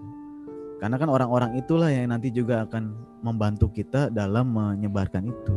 [0.80, 5.56] karena kan orang-orang itulah yang nanti juga akan membantu kita dalam menyebarkan itu.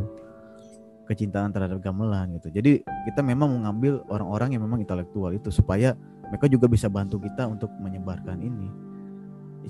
[1.06, 2.50] Kecintaan terhadap gamelan gitu.
[2.50, 5.94] Jadi kita memang mengambil orang-orang yang memang intelektual itu supaya
[6.26, 8.66] mereka juga bisa bantu kita untuk menyebarkan ini.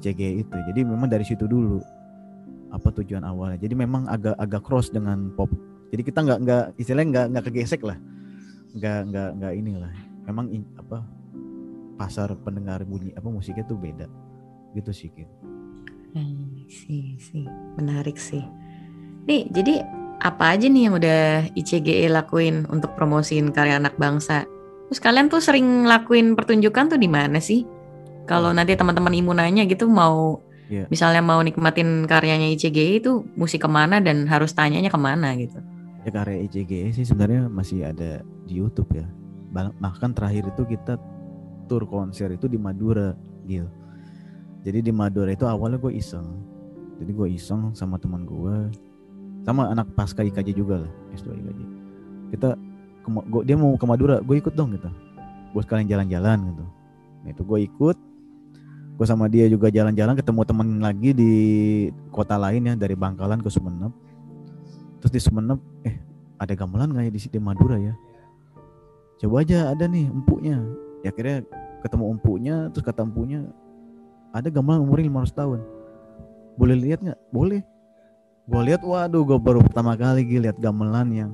[0.00, 0.56] ICG itu.
[0.72, 1.76] Jadi memang dari situ dulu.
[2.72, 3.60] Apa tujuan awalnya.
[3.60, 5.52] Jadi memang agak agak cross dengan pop.
[5.92, 8.00] Jadi kita nggak nggak istilahnya nggak nggak kegesek lah.
[8.72, 11.06] Nggak nggak nggak inilah memang in- apa
[11.96, 14.06] pasar pendengar bunyi apa musiknya tuh beda
[14.74, 15.30] gitu sih Kit.
[16.12, 17.44] Hmm, sih, sih.
[17.76, 18.40] Menarik sih.
[19.24, 19.84] Nih, jadi
[20.18, 24.44] apa aja nih yang udah ICGE lakuin untuk promosiin karya anak bangsa?
[24.88, 27.64] Terus kalian tuh sering lakuin pertunjukan tuh di mana sih?
[28.24, 30.90] Kalau nanti teman-teman imu nanya gitu mau Iya.
[30.90, 35.62] misalnya mau nikmatin karyanya ICGE itu musik ke mana dan harus tanyanya ke mana gitu?
[36.02, 39.06] ya karya ICG sih sebenarnya masih ada di YouTube ya
[39.52, 40.98] bahkan terakhir itu kita
[41.66, 43.14] tur konser itu di Madura
[43.46, 43.66] Gil.
[44.66, 46.26] Jadi di Madura itu awalnya gue iseng.
[46.98, 48.70] Jadi gue iseng sama teman gue
[49.46, 51.60] sama anak pasca IKJ juga lah S2 IKJ
[52.34, 52.58] kita
[53.06, 54.90] ke, gua- dia mau ke Madura gue ikut dong gitu.
[55.54, 56.64] Gue sekalian jalan-jalan gitu.
[57.22, 57.96] Nah itu gue ikut.
[58.96, 61.32] Gue sama dia juga jalan-jalan ketemu temen lagi di
[62.10, 63.92] kota lain ya dari Bangkalan ke Sumeneb.
[65.04, 66.00] Terus di Sumeneb eh
[66.40, 67.94] ada gamelan nggak ya di di Madura ya
[69.22, 70.60] coba aja ada nih empuknya.
[71.04, 71.46] Ya akhirnya
[71.84, 73.46] ketemu empuknya terus kata empuknya
[74.34, 75.60] ada gamelan umurnya 500 tahun.
[76.56, 77.20] Boleh lihat nggak?
[77.32, 77.60] Boleh.
[78.46, 81.30] Gue lihat waduh gue baru pertama kali Gil, lihat gamelan yang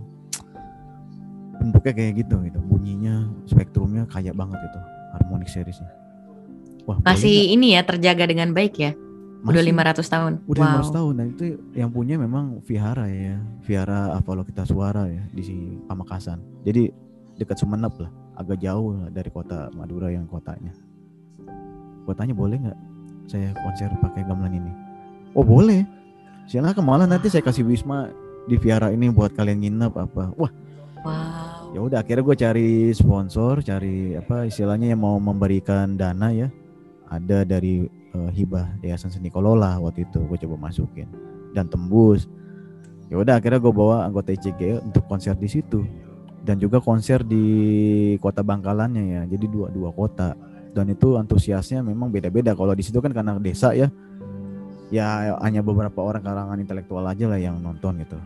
[1.61, 2.59] bentuknya kayak gitu gitu.
[2.63, 4.81] Bunyinya spektrumnya kayak banget itu
[5.13, 5.91] harmonic seriesnya.
[6.89, 8.93] Wah masih ini ya terjaga dengan baik ya?
[9.43, 10.33] Udah 500 tahun.
[10.47, 10.87] Udah wow.
[10.87, 15.43] 500 tahun dan itu yang punya memang Vihara ya Vihara Apollo kita suara ya di
[15.43, 15.57] si
[15.91, 16.95] Pamekasan jadi
[17.37, 18.11] dekat Sumeneb lah.
[18.37, 20.73] Agak jauh lah dari kota Madura yang kotanya.
[22.09, 22.79] Kotanya boleh nggak
[23.31, 24.73] saya konser pakai gamelan ini?
[25.37, 25.85] Oh boleh.
[26.51, 28.11] Silakan malah nanti saya kasih wisma
[28.51, 30.25] di Vihara ini buat kalian nginep apa?
[30.35, 30.53] Wah.
[31.03, 31.75] Wow.
[31.75, 36.49] Ya udah akhirnya gue cari sponsor, cari apa istilahnya yang mau memberikan dana ya.
[37.09, 37.85] Ada dari
[38.17, 41.09] uh, hibah Yayasan Seni Kolola waktu itu gue coba masukin.
[41.53, 42.29] Dan tembus.
[43.13, 45.85] Ya udah akhirnya gue bawa anggota ICG untuk konser di situ
[46.43, 47.45] dan juga konser di
[48.19, 49.23] kota Bangkalannya ya.
[49.31, 50.35] Jadi dua dua kota
[50.75, 52.53] dan itu antusiasnya memang beda-beda.
[52.59, 53.89] Kalau di situ kan karena desa ya,
[54.91, 58.19] ya hanya beberapa orang kalangan intelektual aja lah yang nonton gitu.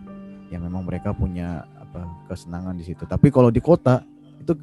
[0.49, 3.05] Yang memang mereka punya apa kesenangan di situ.
[3.05, 4.01] Tapi kalau di kota
[4.41, 4.57] itu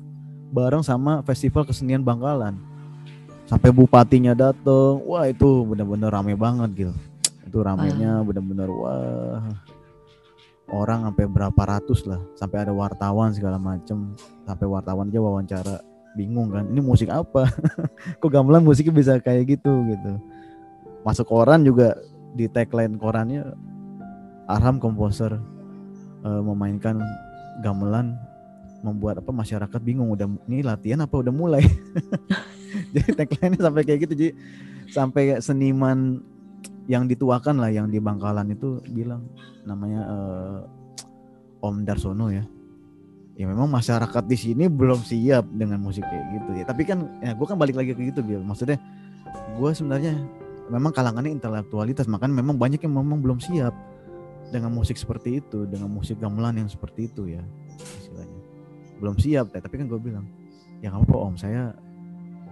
[0.54, 2.58] bareng sama festival kesenian Bangkalan.
[3.44, 6.94] Sampai bupatinya dateng, wah itu benar-benar rame banget gitu.
[7.44, 9.44] Itu ramenya benar-benar wah
[10.72, 14.16] orang sampai berapa ratus lah, sampai ada wartawan segala macem,
[14.48, 15.76] sampai wartawan aja wawancara
[16.14, 17.50] bingung kan, ini musik apa?
[18.22, 20.22] Kok gamelan musiknya bisa kayak gitu gitu.
[21.04, 22.00] Masuk koran juga
[22.34, 23.44] di tagline korannya
[24.50, 25.40] Arham komposer
[26.26, 27.00] uh, memainkan
[27.64, 28.18] gamelan
[28.84, 31.64] membuat apa masyarakat bingung udah ini latihan apa udah mulai
[32.94, 34.32] jadi tagline sampai kayak gitu jadi
[34.92, 36.20] sampai seniman
[36.88, 39.24] yang dituakan lah yang di Bangkalan itu bilang
[39.64, 40.60] namanya uh,
[41.64, 42.44] Om Darsono ya.
[43.34, 46.64] Ya memang masyarakat di sini belum siap dengan musik kayak gitu ya.
[46.70, 48.44] Tapi kan ya gue kan balik lagi ke gitu Bil.
[48.46, 48.78] Maksudnya
[49.58, 50.14] gue sebenarnya
[50.70, 53.74] memang kalangannya intelektualitas makanya memang banyak yang memang belum siap
[54.54, 57.42] dengan musik seperti itu dengan musik gamelan yang seperti itu ya
[57.80, 58.40] istilahnya.
[59.02, 60.28] Belum siap tapi kan gue bilang
[60.84, 61.34] ya nggak apa om.
[61.40, 61.74] Saya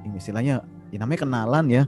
[0.02, 1.84] ini istilahnya ya namanya kenalan ya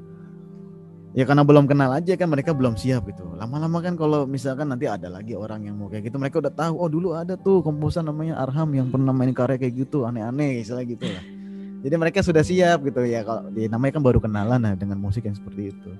[1.13, 4.89] ya karena belum kenal aja kan mereka belum siap gitu lama-lama kan kalau misalkan nanti
[4.89, 8.01] ada lagi orang yang mau kayak gitu mereka udah tahu oh dulu ada tuh komposer
[8.01, 11.23] namanya Arham yang pernah main karya kayak gitu aneh-aneh istilah gitu lah
[11.85, 15.29] jadi mereka sudah siap gitu ya kalau ya, namanya kan baru kenalan nah dengan musik
[15.29, 15.91] yang seperti itu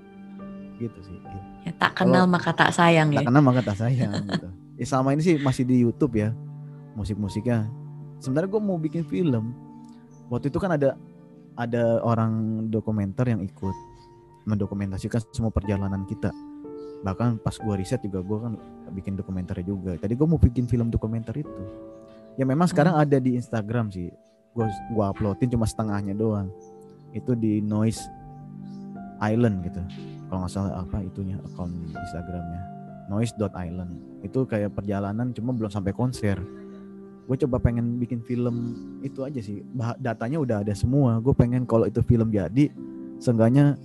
[0.82, 1.18] gitu sih
[1.64, 3.20] Ya, tak kenal Kalau, maka tak sayang tak ya.
[3.24, 4.48] Tak kenal maka tak sayang gitu.
[4.76, 6.36] Ya, selama ini sih masih di YouTube ya
[6.98, 7.72] musik-musiknya.
[8.20, 9.56] Sebenarnya gue mau bikin film.
[10.28, 11.00] Waktu itu kan ada
[11.56, 13.76] ada orang dokumenter yang ikut
[14.46, 16.32] mendokumentasikan semua perjalanan kita.
[17.04, 18.54] Bahkan pas gue riset juga gue kan
[18.96, 19.96] bikin dokumenter juga.
[20.00, 21.64] Tadi gue mau bikin film dokumenter itu.
[22.40, 23.04] Ya memang sekarang hmm.
[23.04, 24.10] ada di Instagram sih.
[24.54, 26.50] Gue gua uploadin cuma setengahnya doang.
[27.14, 28.06] Itu di Noise
[29.22, 29.82] Island gitu
[30.34, 32.62] kalau nggak salah apa itunya akun Instagramnya
[33.06, 36.42] noise.island itu kayak perjalanan cuma belum sampai konser
[37.24, 38.74] gue coba pengen bikin film
[39.06, 39.64] itu aja sih
[40.02, 42.74] datanya udah ada semua gue pengen kalau itu film jadi
[43.22, 43.78] seenggaknya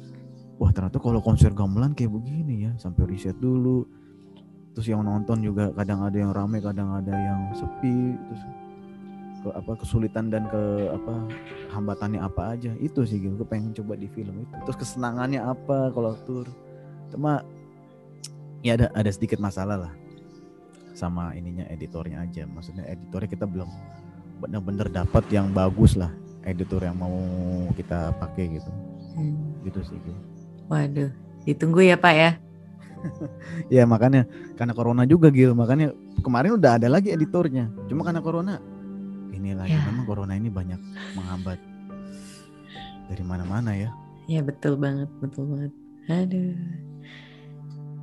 [0.59, 3.87] wah ternyata kalau konser gamelan kayak begini ya sampai riset dulu.
[4.75, 8.43] Terus yang nonton juga kadang ada yang rame kadang ada yang sepi terus
[9.39, 11.15] ke apa kesulitan dan ke apa
[11.75, 12.75] hambatannya apa aja.
[12.83, 14.55] Itu sih gitu gue pengen coba di film itu.
[14.67, 16.47] Terus kesenangannya apa kalau tur
[17.09, 17.41] cuma
[18.61, 19.93] ya ada ada sedikit masalah lah
[20.95, 22.47] sama ininya editornya aja.
[22.51, 23.71] Maksudnya editornya kita belum
[24.39, 26.11] benar-benar dapat yang bagus lah
[26.47, 27.19] editor yang mau
[27.75, 28.71] kita pakai gitu.
[29.19, 29.35] Hmm.
[29.67, 30.38] gitu sih gitu.
[30.69, 31.11] Waduh
[31.49, 32.31] ditunggu ya pak ya
[33.81, 38.61] ya makanya karena corona juga gitu makanya kemarin udah ada lagi editornya cuma karena corona
[39.33, 39.83] ini lagi ya.
[39.87, 40.81] memang corona ini banyak
[41.15, 41.59] menghambat
[43.09, 43.91] dari mana-mana ya.
[44.29, 45.73] Ya betul banget, betul banget.
[46.13, 46.55] Aduh.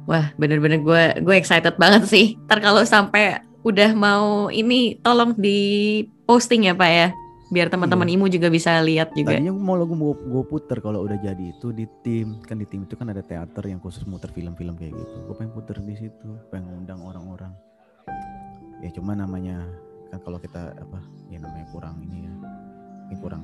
[0.10, 2.25] Wah, bener-bener gue gue excited banget sih.
[2.49, 7.10] Ntar kalau sampai udah mau ini tolong di posting ya Pak ya.
[7.56, 8.20] Biar teman-teman iya.
[8.20, 9.39] Imu juga bisa lihat juga.
[9.39, 12.44] Tadinya mau lagu mau gue puter kalau udah jadi itu di tim.
[12.44, 15.15] Kan di tim itu kan ada teater yang khusus muter film-film kayak gitu.
[15.32, 17.56] Gue pengen puter di situ, pengen undang orang-orang.
[18.84, 19.63] Ya cuma namanya
[20.12, 21.00] kan kalau kita apa
[21.32, 22.34] ya namanya kurang ini ya
[23.10, 23.41] ini kurang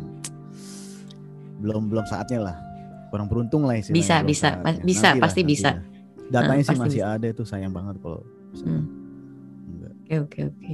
[1.61, 2.57] belum belum saatnya lah
[3.13, 4.49] kurang beruntung lah istilahnya bisa bisa
[4.81, 5.71] bisa nanti pasti lah, bisa
[6.31, 7.15] datanya uh, sih masih bisa.
[7.19, 8.23] ada itu sayang banget kalau
[8.55, 8.83] hmm.
[10.07, 10.73] oke oke oke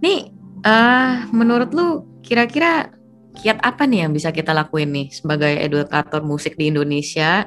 [0.00, 0.20] nih
[0.64, 2.92] uh, menurut lu kira-kira
[3.40, 7.46] kiat apa nih yang bisa kita lakuin nih sebagai edukator musik di Indonesia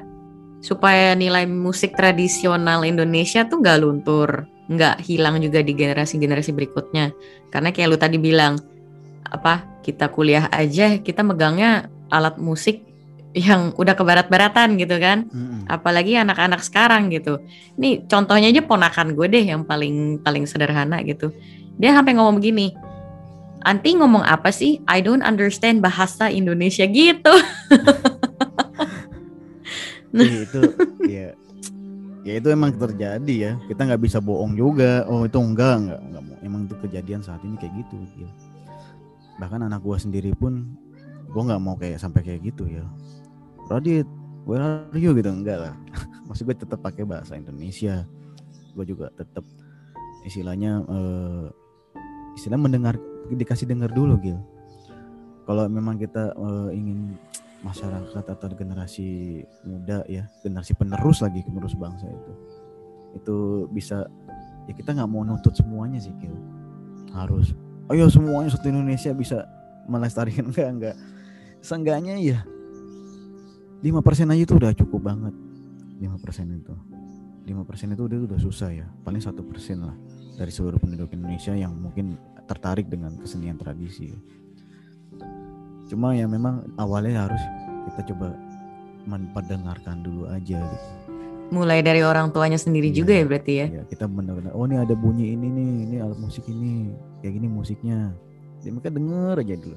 [0.64, 7.12] supaya nilai musik tradisional Indonesia tuh gak luntur nggak hilang juga di generasi-generasi berikutnya.
[7.52, 8.56] Karena kayak lu tadi bilang,
[9.28, 12.80] apa kita kuliah aja kita megangnya alat musik
[13.34, 15.28] yang udah ke barat-baratan gitu kan.
[15.28, 17.40] hmm Apalagi anak-anak sekarang gitu.
[17.80, 21.32] Ini contohnya aja ponakan gue deh yang paling paling sederhana gitu.
[21.76, 22.70] Dia sampai ngomong begini,
[23.64, 24.84] Anti ngomong apa sih?
[24.84, 27.34] I don't understand bahasa Indonesia gitu.
[30.14, 30.60] Iya, itu
[31.10, 31.28] ya
[32.22, 33.52] ya itu emang terjadi ya.
[33.66, 35.02] Kita nggak bisa bohong juga.
[35.10, 38.30] Oh itu enggak enggak enggak emang itu kejadian saat ini kayak gitu ya.
[39.42, 40.78] bahkan anak gua sendiri pun
[41.34, 42.86] gua nggak mau kayak sampai kayak gitu ya.
[43.66, 44.06] Radit
[44.46, 45.10] where are you?
[45.18, 45.74] Gitu enggak lah.
[46.30, 48.06] Maksud gue tetap pakai bahasa Indonesia.
[48.78, 49.42] Gue juga tetap
[50.22, 51.46] istilahnya eh,
[52.38, 52.94] istilah mendengar
[53.32, 54.38] dikasih dengar dulu Gil.
[55.44, 57.16] Kalau memang kita eh, ingin
[57.64, 62.32] masyarakat atau generasi muda ya generasi penerus lagi penerus bangsa itu
[63.16, 63.36] itu
[63.72, 64.04] bisa
[64.68, 66.36] ya kita nggak mau nuntut semuanya sih Gil.
[67.16, 67.56] Harus
[67.88, 69.48] ayo semuanya satu Indonesia bisa
[69.88, 70.48] melestarikan.
[70.52, 70.96] Enggak enggak
[71.64, 72.38] seenggaknya ya
[73.84, 75.34] 5% aja itu udah cukup banget.
[76.00, 76.08] 5%
[76.56, 76.74] itu.
[77.44, 78.88] 5% itu udah udah susah ya.
[79.04, 79.92] Paling satu persen lah
[80.40, 84.12] dari seluruh penduduk Indonesia yang mungkin tertarik dengan kesenian tradisi.
[85.88, 87.42] Cuma ya memang awalnya harus
[87.92, 88.32] kita coba
[89.04, 90.60] memperdengarkan dulu aja.
[90.64, 90.88] Gitu
[91.52, 93.66] Mulai dari orang tuanya sendiri Iya, juga ya berarti ya.
[93.68, 96.88] ya kita benar-benar oh ini ada bunyi ini nih ini alat musik ini
[97.20, 98.16] kayak gini musiknya.
[98.64, 99.76] Jadi mereka denger aja dulu.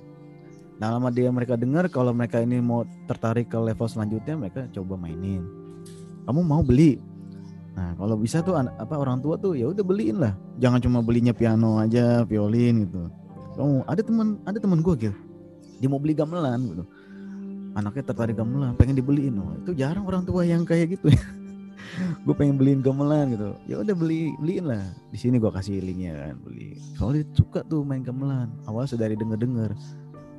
[0.80, 4.96] Nah lama dia mereka dengar kalau mereka ini mau tertarik ke level selanjutnya mereka coba
[4.96, 5.44] mainin.
[6.24, 7.04] Kamu mau beli
[7.78, 10.34] nah kalau bisa tuh apa orang tua tuh ya udah beliin lah.
[10.58, 13.06] Jangan cuma belinya piano aja violin gitu.
[13.54, 15.18] Kamu ada teman ada teman gue gitu
[15.78, 16.84] dia mau beli gamelan gitu.
[17.78, 19.38] Anaknya tertarik gamelan pengen dibeliin.
[19.38, 21.14] Oh, itu jarang orang tua yang kayak gitu
[22.26, 23.50] gue pengen beliin gamelan gitu.
[23.70, 24.82] Ya udah beli beliin lah.
[25.14, 26.82] Di sini gue kasih linknya kan beli.
[26.98, 28.50] Soalnya suka tuh main gamelan.
[28.66, 29.72] Awal sudah denger denger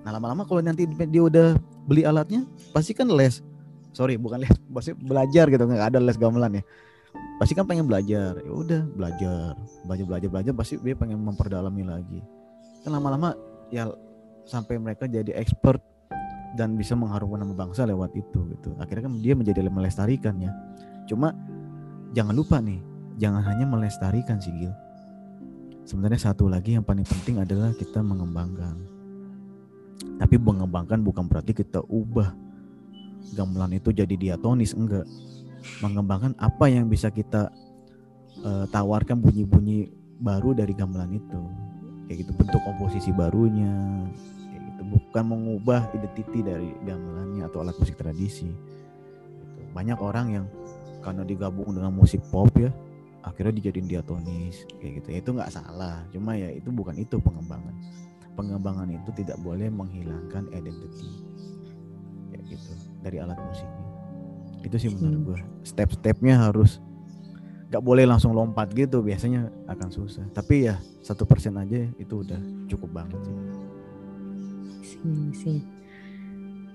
[0.07, 3.43] nah lama-lama kalau nanti dia udah beli alatnya pasti kan les.
[3.93, 5.63] Sorry bukan les pasti belajar gitu.
[5.63, 6.63] Nggak ada les gamelan ya
[7.39, 8.37] pasti kan pengen belajar.
[8.43, 9.55] Ya udah belajar.
[9.87, 12.21] Belajar belajar belajar pasti dia pengen memperdalami lagi.
[12.83, 13.35] Kan lama-lama
[13.73, 13.89] ya
[14.45, 15.81] sampai mereka jadi expert
[16.57, 18.75] dan bisa mengharumkan nama bangsa lewat itu gitu.
[18.83, 20.53] Akhirnya kan dia menjadi melestarikan ya.
[21.09, 21.33] Cuma
[22.13, 22.81] jangan lupa nih
[23.19, 24.73] jangan hanya melestarikan sih Gil
[25.89, 28.77] sebenarnya satu lagi yang paling penting adalah kita mengembangkan.
[30.21, 32.37] Tapi mengembangkan bukan berarti kita ubah.
[33.33, 35.09] Gamelan itu jadi diatonis enggak
[35.83, 37.51] mengembangkan apa yang bisa kita
[38.43, 41.41] eh, tawarkan bunyi-bunyi baru dari gamelan itu.
[42.09, 44.05] Kayak gitu bentuk komposisi barunya
[44.49, 44.83] kayak gitu.
[44.97, 48.49] Bukan mengubah identiti dari gamelannya atau alat musik tradisi.
[48.49, 49.63] Gitu.
[49.77, 50.47] banyak orang yang
[51.05, 52.73] karena digabung dengan musik pop ya
[53.23, 55.09] akhirnya dijadiin diatonis kayak gitu.
[55.13, 56.03] Ya itu nggak salah.
[56.11, 57.77] Cuma ya itu bukan itu pengembangan.
[58.35, 61.11] Pengembangan itu tidak boleh menghilangkan identity
[62.31, 63.78] kayak gitu dari alat musiknya
[64.63, 65.27] itu sih menurut Hmm.
[65.29, 66.81] gue step-stepnya harus
[67.69, 72.41] nggak boleh langsung lompat gitu biasanya akan susah tapi ya satu persen aja itu udah
[72.67, 73.37] cukup banget sih
[75.37, 75.63] Sih.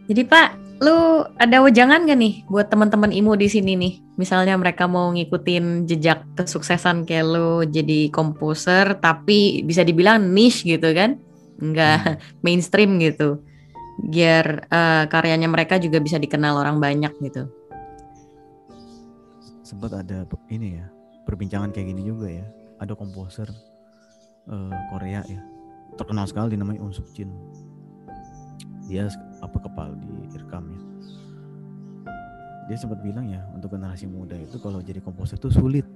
[0.03, 3.93] Jadi Pak, lu ada wejangan gak nih buat teman-teman IMU di sini nih?
[4.19, 10.91] Misalnya mereka mau ngikutin jejak kesuksesan kayak lu jadi komposer tapi bisa dibilang niche gitu
[10.91, 11.19] kan?
[11.59, 13.39] Enggak mainstream gitu.
[14.03, 17.47] Biar eh, karyanya mereka juga bisa dikenal orang banyak gitu.
[19.63, 20.85] Sempat ada ini ya
[21.23, 22.45] perbincangan kayak gini juga ya.
[22.83, 23.47] Ada komposer
[24.51, 25.41] eh, Korea ya
[25.95, 27.31] terkenal sekali namanya Unsuk Jin.
[28.91, 29.07] Dia
[29.39, 30.81] apa kepala di Irkam ya.
[32.67, 35.87] Dia sempat bilang ya untuk generasi muda itu kalau jadi komposer tuh sulit.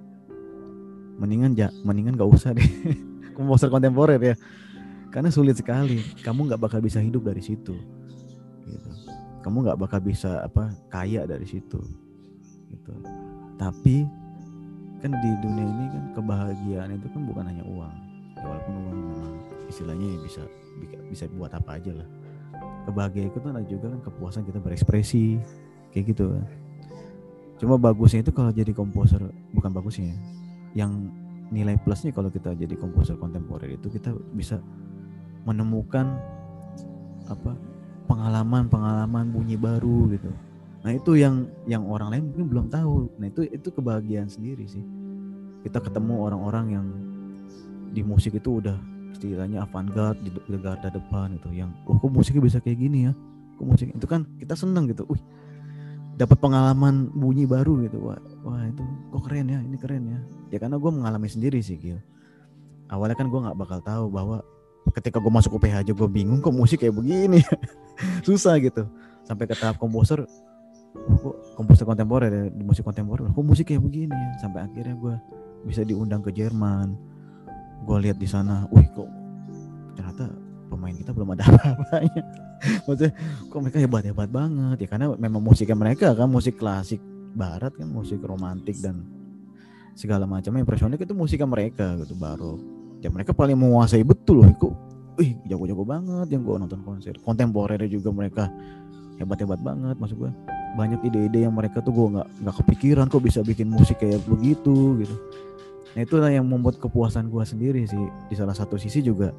[1.18, 2.64] Mendingan ja mendingan gak usah deh
[3.38, 4.36] komposer kontemporer ya.
[5.12, 7.76] Karena sulit sekali kamu nggak bakal bisa hidup dari situ
[8.64, 8.90] gitu.
[9.44, 11.80] Kamu nggak bakal bisa apa kaya dari situ
[12.68, 13.27] gitu
[13.68, 14.08] tapi
[15.04, 17.96] kan di dunia ini kan kebahagiaan itu kan bukan hanya uang.
[18.40, 19.34] Ya walaupun uang memang
[19.68, 20.42] istilahnya ya bisa
[20.80, 22.08] bi- bisa buat apa aja lah.
[22.88, 25.36] Kebahagiaan itu kan ada juga kan kepuasan kita berekspresi
[25.92, 26.46] kayak gitu kan.
[27.60, 29.20] Cuma bagusnya itu kalau jadi komposer
[29.52, 30.18] bukan bagusnya ya,
[30.86, 31.12] yang
[31.52, 34.64] nilai plusnya kalau kita jadi komposer kontemporer itu kita bisa
[35.44, 36.16] menemukan
[37.28, 37.52] apa
[38.08, 40.32] pengalaman-pengalaman bunyi baru gitu
[40.86, 43.10] Nah itu yang yang orang lain mungkin belum tahu.
[43.18, 44.84] Nah itu itu kebahagiaan sendiri sih.
[45.66, 46.88] Kita ketemu orang-orang yang
[47.92, 48.78] di musik itu udah
[49.16, 53.14] istilahnya avant-garde di, di garda depan itu yang oh kok musiknya bisa kayak gini ya.
[53.58, 55.04] Kok musik itu kan kita seneng gitu.
[55.10, 55.22] Wih
[56.18, 58.02] dapat pengalaman bunyi baru gitu.
[58.02, 58.82] Wah, wah itu
[59.14, 60.20] kok keren ya, ini keren ya.
[60.50, 62.02] Ya karena gue mengalami sendiri sih Gil.
[62.90, 64.42] Awalnya kan gue nggak bakal tahu bahwa
[64.98, 67.46] ketika gue masuk UPH aja gue bingung kok musik kayak begini.
[68.28, 68.90] Susah gitu.
[69.30, 70.26] Sampai ke tahap komposer
[70.96, 72.44] "Wah, kok komposer kontemporer ya?
[72.52, 73.28] Di musik kontemporer.
[73.32, 74.14] Kok musik kayak begini?
[74.14, 75.16] Ya sampai akhirnya gue
[75.68, 76.96] bisa diundang ke Jerman.
[77.84, 79.10] Gue lihat di sana wih kok
[79.98, 80.30] ternyata
[80.68, 82.24] pemain kita belum ada apa-apanya.
[82.86, 83.12] Maksudnya
[83.50, 84.78] kok mereka hebat hebat banget?
[84.84, 87.02] Ya karena memang musiknya mereka kan musik klasik
[87.38, 89.04] barat kan musik romantik dan
[89.98, 90.64] segala macamnya.
[90.64, 94.42] Impresionik itu musiknya mereka gitu baru ya mereka paling menguasai betul.
[94.42, 94.74] Loh kok
[95.18, 97.18] wih jago-jago banget yang gue nonton konser.
[97.22, 98.50] Kontemporer juga mereka
[99.18, 100.32] hebat-hebat banget maksud gue
[100.76, 105.00] banyak ide-ide yang mereka tuh gue nggak nggak kepikiran kok bisa bikin musik kayak begitu
[105.00, 105.16] gitu.
[105.96, 108.06] Nah itulah yang membuat kepuasan gue sendiri sih.
[108.28, 109.32] Di salah satu sisi juga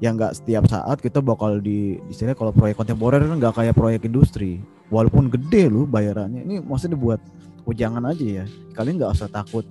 [0.00, 4.02] yang nggak setiap saat kita bakal di istilahnya kalau proyek kontemporer kan nggak kayak proyek
[4.08, 4.64] industri.
[4.88, 6.42] Walaupun gede loh bayarannya.
[6.42, 7.20] Ini maksudnya buat
[7.68, 8.44] ujangan aja ya.
[8.74, 9.62] Kalian nggak usah takut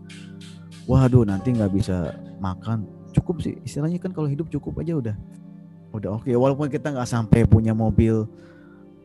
[0.87, 2.87] waduh nanti nggak bisa makan.
[3.11, 3.57] Cukup sih.
[3.65, 5.15] Istilahnya kan kalau hidup cukup aja udah.
[5.91, 6.29] Udah oke.
[6.29, 8.29] Walaupun kita nggak sampai punya mobil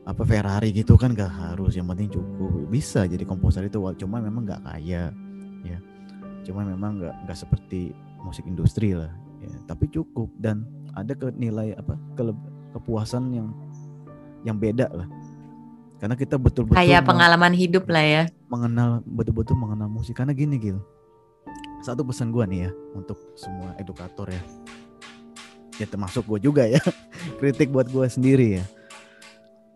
[0.05, 2.69] apa Ferrari gitu kan nggak harus yang penting cukup.
[2.69, 5.11] Bisa jadi komposer itu cuma memang nggak kaya
[5.65, 5.79] ya.
[6.45, 9.09] Cuma memang nggak nggak seperti musik industri lah
[9.41, 9.49] ya.
[9.65, 12.23] Tapi cukup dan ada ke nilai apa ke
[12.77, 13.49] kepuasan yang
[14.45, 15.09] yang beda lah.
[15.97, 18.23] Karena kita betul-betul kayak pengalaman hidup lah ya.
[18.53, 20.21] mengenal betul-betul mengenal musik.
[20.21, 20.79] Karena gini Gil.
[21.81, 24.43] Satu pesan gua nih ya untuk semua edukator ya.
[25.81, 26.79] Ya termasuk gue juga ya.
[27.41, 28.65] Kritik buat gue sendiri ya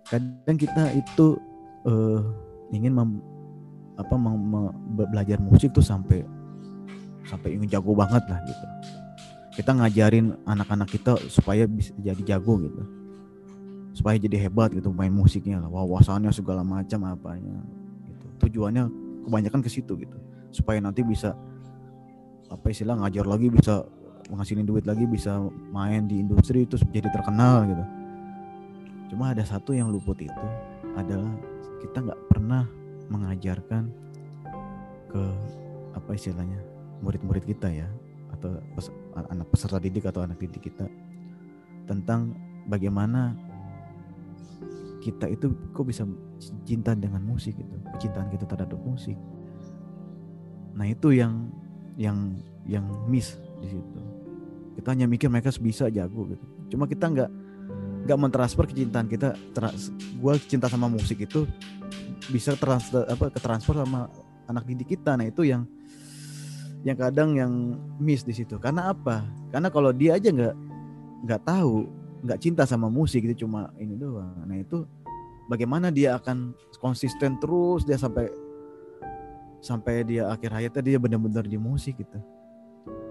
[0.08, 1.36] kadang kita itu
[1.84, 2.20] uh,
[2.72, 3.20] ingin mem,
[4.00, 4.66] apa mem, mem,
[5.12, 6.24] belajar musik tuh sampai
[7.28, 8.66] sampai ingin jago banget lah gitu.
[9.58, 12.82] Kita ngajarin anak-anak kita supaya bisa jadi jago gitu.
[13.92, 17.58] Supaya jadi hebat gitu main musiknya lah wawasannya segala macam apanya
[18.06, 18.26] gitu.
[18.48, 18.88] Tujuannya
[19.28, 20.16] kebanyakan ke situ gitu.
[20.54, 21.34] Supaya nanti bisa
[22.48, 23.84] apa istilah ngajar lagi bisa
[24.32, 25.36] menghasilin duit lagi bisa
[25.72, 27.84] main di industri terus jadi terkenal gitu
[29.08, 30.46] Cuma ada satu yang luput itu
[30.94, 31.32] adalah
[31.80, 32.68] kita nggak pernah
[33.08, 33.88] mengajarkan
[35.08, 35.24] ke
[35.96, 36.60] apa istilahnya
[37.00, 37.88] murid-murid kita ya
[38.36, 38.60] atau
[39.32, 40.84] anak peserta didik atau anak didik kita
[41.88, 42.36] tentang
[42.68, 43.32] bagaimana
[45.00, 46.04] kita itu kok bisa
[46.68, 49.16] cinta dengan musik itu kecintaan kita terhadap musik.
[50.76, 51.48] Nah itu yang
[51.96, 52.36] yang
[52.68, 54.00] yang miss di situ.
[54.76, 56.44] Kita hanya mikir mereka bisa jago gitu.
[56.76, 57.30] Cuma kita nggak
[58.08, 59.36] nggak mentransfer kecintaan kita
[60.16, 61.44] gue cinta sama musik itu
[62.32, 64.08] bisa transfer apa ke transfer sama
[64.48, 65.12] anak didik kita.
[65.12, 65.68] Nah itu yang
[66.88, 67.52] yang kadang yang
[68.00, 68.56] miss di situ.
[68.56, 69.28] Karena apa?
[69.52, 70.56] Karena kalau dia aja nggak
[71.28, 71.84] nggak tahu
[72.24, 74.40] nggak cinta sama musik itu cuma ini doang.
[74.48, 74.88] Nah itu
[75.52, 78.32] bagaimana dia akan konsisten terus dia sampai
[79.60, 82.16] sampai dia akhir hayatnya dia benar-benar di musik gitu.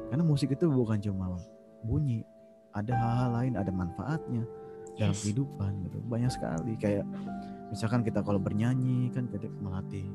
[0.10, 1.38] Karena musik itu bukan cuma
[1.86, 2.26] bunyi
[2.74, 4.44] ada hal-hal lain ada manfaatnya
[4.98, 5.98] dalam kehidupan gitu.
[6.10, 6.74] Banyak sekali.
[6.82, 7.06] Kayak
[7.70, 10.06] misalkan kita kalau bernyanyi kan kita melatih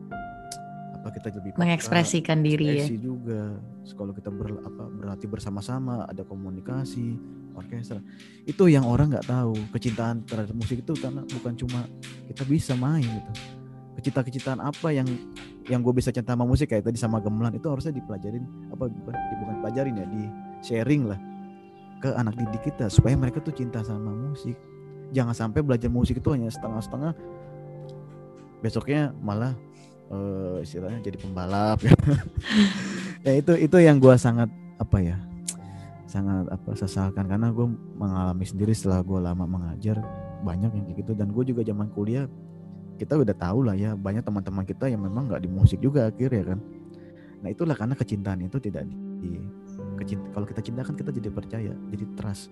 [0.92, 2.86] apa kita lebih mengekspresikan diri ya.
[2.94, 3.58] juga.
[3.96, 7.18] Kalau kita ber, apa, berlatih bersama-sama ada komunikasi
[7.58, 8.00] orkestra
[8.46, 9.54] itu yang orang nggak tahu.
[9.74, 11.86] Kecintaan terhadap musik itu karena bukan cuma
[12.30, 13.32] kita bisa main gitu.
[13.98, 15.04] Kecintaan-kecintaan apa yang
[15.70, 18.42] yang gue bisa cinta sama musik kayak tadi sama gemelan itu harusnya dipelajarin
[18.74, 20.22] apa bukan bukan pelajarin ya di
[20.58, 21.20] sharing lah
[22.02, 24.58] ke anak didik kita supaya mereka tuh cinta sama musik
[25.12, 27.12] jangan sampai belajar musik itu hanya setengah-setengah.
[28.64, 29.52] Besoknya malah
[30.08, 31.78] uh, istilahnya jadi pembalap.
[31.84, 31.94] Ya.
[33.28, 34.48] ya itu itu yang gue sangat
[34.80, 35.16] apa ya
[36.08, 37.28] sangat apa sesalkan.
[37.28, 37.68] Karena gue
[38.00, 40.00] mengalami sendiri setelah gue lama mengajar
[40.42, 41.12] banyak yang kayak gitu.
[41.12, 42.26] Dan gue juga zaman kuliah
[42.96, 46.56] kita udah tahu lah ya banyak teman-teman kita yang memang nggak di musik juga akhirnya
[46.56, 46.58] kan.
[47.42, 48.86] Nah itulah karena kecintaan itu tidak
[49.18, 49.42] di
[49.98, 52.50] kecinta, kalau kita cinta kan kita jadi percaya jadi trust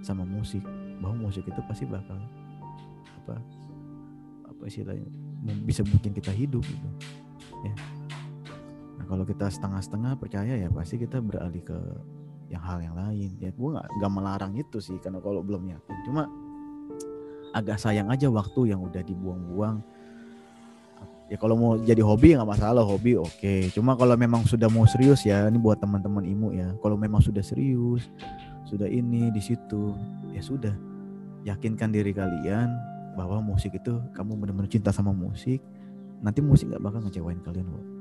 [0.00, 0.64] sama musik
[1.00, 2.16] bahwa musik itu pasti bakal
[3.24, 3.36] apa
[4.46, 5.06] apa istilahnya
[5.66, 6.88] bisa bikin kita hidup gitu
[7.64, 7.74] ya.
[8.96, 11.78] Nah kalau kita setengah-setengah percaya ya pasti kita beralih ke
[12.48, 13.30] yang hal yang lain.
[13.42, 15.96] Ya gue nggak nggak melarang itu sih karena kalau belum yakin.
[16.08, 16.30] Cuma
[17.52, 19.80] agak sayang aja waktu yang udah dibuang-buang.
[21.26, 22.86] Ya kalau mau jadi hobi nggak masalah.
[22.86, 23.34] Hobi oke.
[23.42, 23.68] Okay.
[23.74, 26.68] cuma kalau memang sudah mau serius ya ini buat teman-teman imu ya.
[26.80, 28.06] Kalau memang sudah serius
[28.66, 29.94] sudah ini di situ.
[30.34, 30.74] Ya sudah.
[31.46, 32.68] Yakinkan diri kalian
[33.14, 35.62] bahwa musik itu kamu benar-benar cinta sama musik.
[36.20, 37.96] Nanti musik nggak bakal ngecewain kalian kok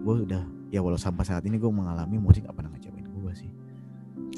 [0.00, 3.50] gue udah ya walau sampai saat ini gue mengalami musik gak pernah ngecewain gue sih.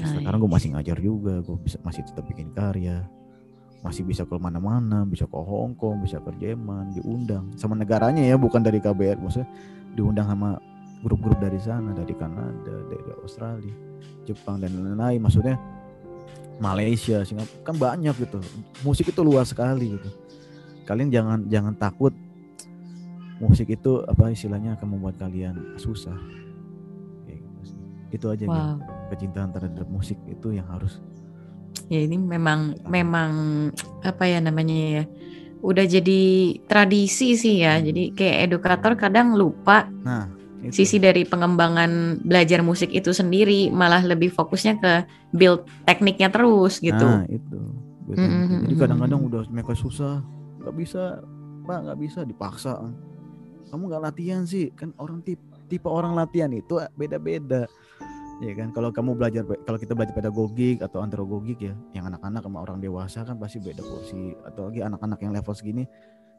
[0.03, 3.07] Sekarang gue masih ngajar juga gue bisa masih tetap bikin karya.
[3.83, 7.55] Masih bisa ke mana-mana bisa ke Hong Kong bisa ke Jerman diundang.
[7.55, 9.47] Sama negaranya ya bukan dari KBR maksudnya
[9.95, 10.59] diundang sama
[11.03, 13.75] grup-grup dari sana dari Kanada dari Australia
[14.23, 15.19] Jepang dan lain-lain.
[15.19, 15.59] Maksudnya
[16.63, 18.39] Malaysia Singapura kan banyak gitu.
[18.87, 20.09] Musik itu luas sekali gitu.
[20.87, 22.15] Kalian jangan jangan takut
[23.43, 26.15] musik itu apa istilahnya akan membuat kalian susah.
[27.27, 27.51] Gitu
[28.13, 28.55] itu aja wow.
[28.55, 28.69] gitu.
[29.17, 31.01] kecintaan terhadap musik itu yang harus
[31.89, 33.31] ya ini memang memang
[34.05, 35.05] apa ya namanya ya
[35.63, 36.23] udah jadi
[36.67, 37.79] tradisi sih ya.
[37.79, 40.75] Jadi kayak edukator kadang lupa nah itu.
[40.79, 44.93] sisi dari pengembangan belajar musik itu sendiri malah lebih fokusnya ke
[45.31, 47.03] build tekniknya terus gitu.
[47.03, 47.59] Nah itu.
[48.03, 48.61] Betul, Mm, mm, betul.
[48.67, 50.23] jadi kadang-kadang udah mereka susah
[50.59, 51.03] nggak bisa
[51.63, 52.73] pak nggak bisa dipaksa.
[53.71, 54.71] Kamu nggak latihan sih?
[54.75, 57.65] Kan orang tipe tipe orang latihan itu beda-beda.
[58.43, 62.59] Ya kan kalau kamu belajar kalau kita belajar pedagogik atau andragogik ya yang anak-anak sama
[62.59, 64.35] orang dewasa kan pasti beda porsi.
[64.43, 65.87] Atau lagi anak-anak yang level segini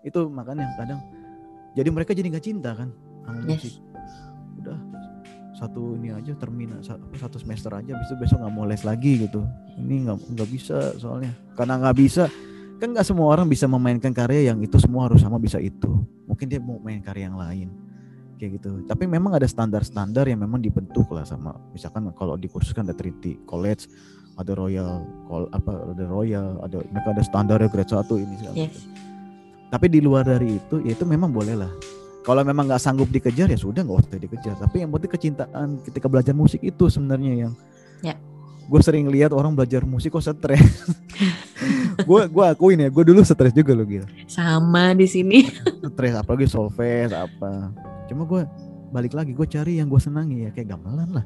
[0.04, 1.00] itu makanya kadang
[1.74, 2.92] jadi mereka jadi nggak cinta kan
[3.24, 3.64] sama Yes.
[3.64, 3.74] musik
[5.54, 6.82] satu ini aja terminal
[7.14, 9.46] satu semester aja besok besok nggak mau les lagi gitu.
[9.78, 11.34] Ini nggak nggak bisa soalnya.
[11.54, 12.26] Karena nggak bisa
[12.82, 16.04] kan nggak semua orang bisa memainkan karya yang itu semua harus sama bisa itu.
[16.26, 17.70] Mungkin dia mau main karya yang lain
[18.42, 18.84] kayak gitu.
[18.90, 22.98] Tapi memang ada standar-standar yang memang dibentuk lah sama misalkan kalau di kursus kan ada
[22.98, 23.88] Trinity College
[24.38, 28.78] ada Royal Col apa ada Royal ada mereka ada standar grade 1 ini segala Yes.
[29.70, 31.72] tapi di luar dari itu ya itu memang boleh lah
[32.24, 34.56] kalau memang nggak sanggup dikejar ya sudah nggak usah dikejar.
[34.58, 37.54] Tapi yang penting kecintaan ketika belajar musik itu sebenarnya yang
[38.00, 38.16] Ya.
[38.64, 40.64] gue sering lihat orang belajar musik kok stres.
[42.04, 45.46] Gue gue akuin ya gue dulu stres juga loh gitu sama di sini.
[45.86, 47.70] Stres apalagi solfege apa.
[48.10, 48.44] Cuma gue
[48.90, 51.26] balik lagi gue cari yang gue senangi ya kayak gamelan lah.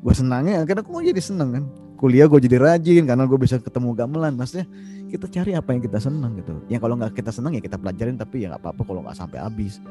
[0.00, 1.64] Gue senangnya karena gue jadi seneng kan.
[1.96, 4.32] Kuliah gue jadi rajin karena gue bisa ketemu gamelan.
[4.38, 4.68] Maksudnya
[5.10, 6.54] kita cari apa yang kita senang gitu.
[6.70, 9.38] Yang kalau nggak kita senang ya kita pelajarin tapi ya nggak apa-apa kalau nggak sampai
[9.42, 9.82] habis.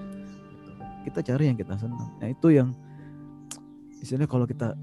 [1.06, 2.10] Kita cari yang kita senang.
[2.18, 2.74] Nah itu yang
[4.01, 4.74] istilahnya kalau kita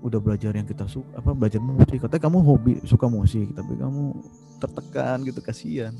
[0.00, 4.16] udah belajar yang kita suka apa belajar musik katanya kamu hobi suka musik tapi kamu
[4.60, 5.94] tertekan gitu kasihan.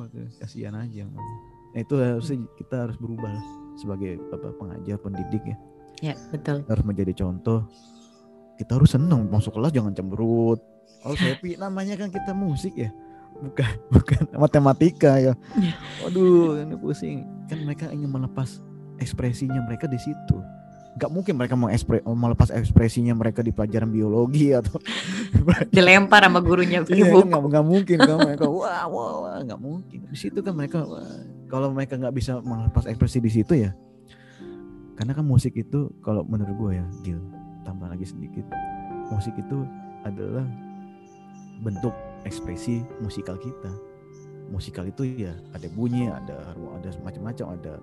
[0.00, 1.04] Makanya kasihan aja.
[1.08, 3.44] Nah itu harusnya kita harus berubah lah
[3.76, 5.56] sebagai apa pengajar pendidik ya.
[6.12, 6.64] Ya betul.
[6.68, 7.68] Harus menjadi contoh
[8.54, 10.60] kita harus seneng masuk kelas jangan cemberut.
[11.04, 12.92] Harus happy namanya kan kita musik ya
[13.34, 15.34] bukan bukan matematika ya.
[15.58, 15.74] Ya.
[16.04, 17.26] waduh ini pusing.
[17.50, 18.62] Kan mereka ingin melepas
[19.04, 20.40] ekspresinya mereka di situ.
[20.94, 24.80] Nggak mungkin mereka mau ekspre melepas ekspresinya mereka di pelajaran biologi atau
[25.74, 29.60] dilempar sama gurunya Iya ibu kan nggak nggak mungkin kan mereka wah wah wah nggak
[29.60, 30.00] mungkin.
[30.08, 31.04] Di situ kan mereka wah,
[31.52, 33.76] kalau mereka nggak bisa melepas ekspresi di situ ya
[34.94, 37.20] karena kan musik itu kalau menurut gue ya Gil
[37.66, 38.46] tambah lagi sedikit
[39.10, 39.66] musik itu
[40.06, 40.46] adalah
[41.62, 41.94] bentuk
[42.24, 43.70] ekspresi musikal kita.
[44.52, 47.74] Musikal itu ya ada bunyi ada ada macam-macam ada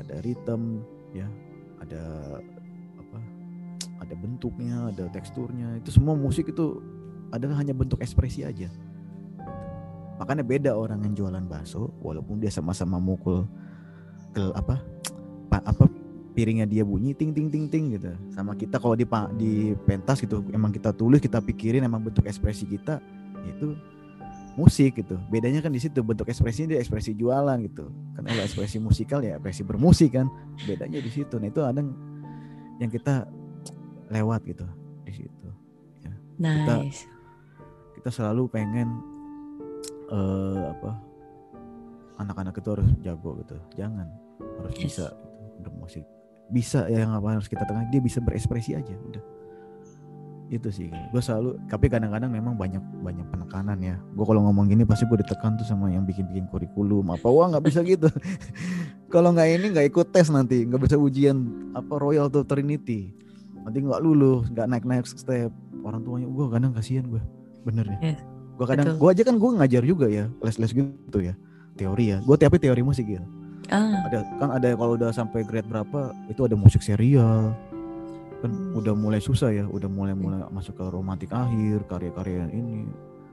[0.00, 0.82] ada ritme
[1.12, 1.28] ya.
[1.80, 2.02] Ada
[3.00, 3.18] apa
[4.00, 5.80] ada bentuknya ada teksturnya.
[5.80, 6.80] Itu semua musik itu
[7.30, 8.68] adalah hanya bentuk ekspresi aja.
[10.20, 13.48] Makanya beda orang yang jualan bakso walaupun dia sama-sama mukul
[14.36, 14.76] ke apa
[15.48, 15.88] pa- apa
[16.36, 18.12] piringnya dia bunyi ting ting ting ting gitu.
[18.36, 19.08] Sama kita kalau di
[19.40, 23.00] di pentas gitu emang kita tulis kita pikirin emang bentuk ekspresi kita
[23.48, 23.72] itu
[24.58, 25.18] musik gitu.
[25.30, 27.90] Bedanya kan di situ bentuk ekspresinya dia ekspresi jualan gitu.
[28.18, 30.26] Kan kalau ekspresi musikal ya ekspresi bermusik kan.
[30.66, 31.38] Bedanya di situ.
[31.38, 31.80] Nah itu ada
[32.80, 33.28] yang kita
[34.10, 34.66] lewat gitu
[35.06, 35.40] di situ
[36.40, 37.04] nice.
[38.00, 38.88] kita selalu pengen
[40.10, 40.96] eh apa
[42.20, 43.56] anak-anak itu harus jago gitu.
[43.80, 44.04] Jangan
[44.60, 44.82] harus Yes.
[44.84, 46.04] bisa gitu, bermusik.
[46.50, 49.22] Bisa ya yang apa harus kita tengah dia bisa berekspresi aja udah
[50.50, 53.96] itu sih gue selalu tapi kadang-kadang memang banyak banyak penekanan ya.
[54.18, 57.06] Gue kalau ngomong gini pasti gue ditekan tuh sama yang bikin-bikin kurikulum.
[57.14, 58.10] Apa wah nggak bisa gitu?
[59.14, 63.14] Kalau nggak ini nggak ikut tes nanti nggak bisa ujian apa Royal atau Trinity.
[63.62, 65.54] Nanti nggak lulus nggak naik naik step.
[65.86, 67.22] Orang tuanya gue kadang kasihan gue
[67.62, 68.12] bener ya?
[68.12, 68.20] Yes,
[68.58, 71.38] gue kadang gue aja kan gue ngajar juga ya les les gitu ya.
[71.78, 72.18] Teori ya.
[72.26, 73.22] Gue tapi teori musik gitu
[73.70, 74.04] ah.
[74.10, 77.54] Ada kan ada kalau udah sampai grade berapa itu ada musik serial
[78.40, 78.78] kan Hmm.
[78.80, 82.88] udah mulai susah ya udah mulai mulai masuk ke romantik akhir karya-karya ini.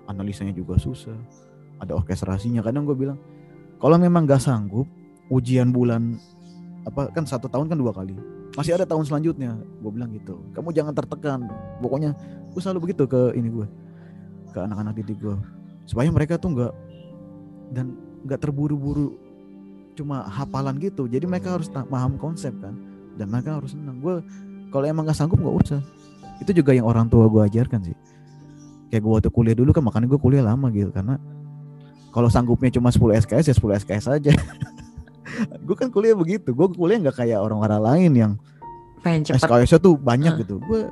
[0.08, 1.16] Analisanya juga susah.
[1.80, 3.20] Ada orkestrasinya kadang gue bilang
[3.78, 4.88] kalau memang gak sanggup
[5.28, 6.16] ujian bulan
[6.88, 8.16] apa kan satu tahun kan dua kali.
[8.55, 9.60] Masih ada tahun selanjutnya.
[9.84, 10.39] Gue bilang gitu.
[10.55, 11.45] Kamu jangan tertekan.
[11.84, 12.16] Pokoknya
[12.51, 13.68] gue selalu begitu ke ini gue
[14.55, 15.36] ke anak-anak didik gue
[15.88, 16.74] supaya mereka tuh nggak
[17.72, 17.95] dan
[18.28, 19.16] nggak terburu-buru
[19.95, 21.05] cuma hafalan gitu.
[21.08, 22.74] Jadi mereka harus paham konsep kan
[23.18, 23.97] dan mereka harus senang.
[23.99, 24.22] Gue
[24.70, 25.82] kalau emang nggak sanggup nggak usah.
[26.38, 27.97] Itu juga yang orang tua gue ajarkan sih.
[28.88, 31.20] Kayak gue waktu kuliah dulu kan makanya gue kuliah lama gitu karena
[32.11, 34.32] kalau sanggupnya cuma 10 SKS ya 10 SKS aja.
[35.68, 36.49] Gue kan kuliah begitu.
[36.49, 38.32] Gue kuliah nggak kayak orang-orang lain yang
[39.05, 39.43] pengen cepet.
[39.43, 40.39] SKS tuh banyak Ah.
[40.41, 40.57] gitu.
[40.57, 40.88] Gue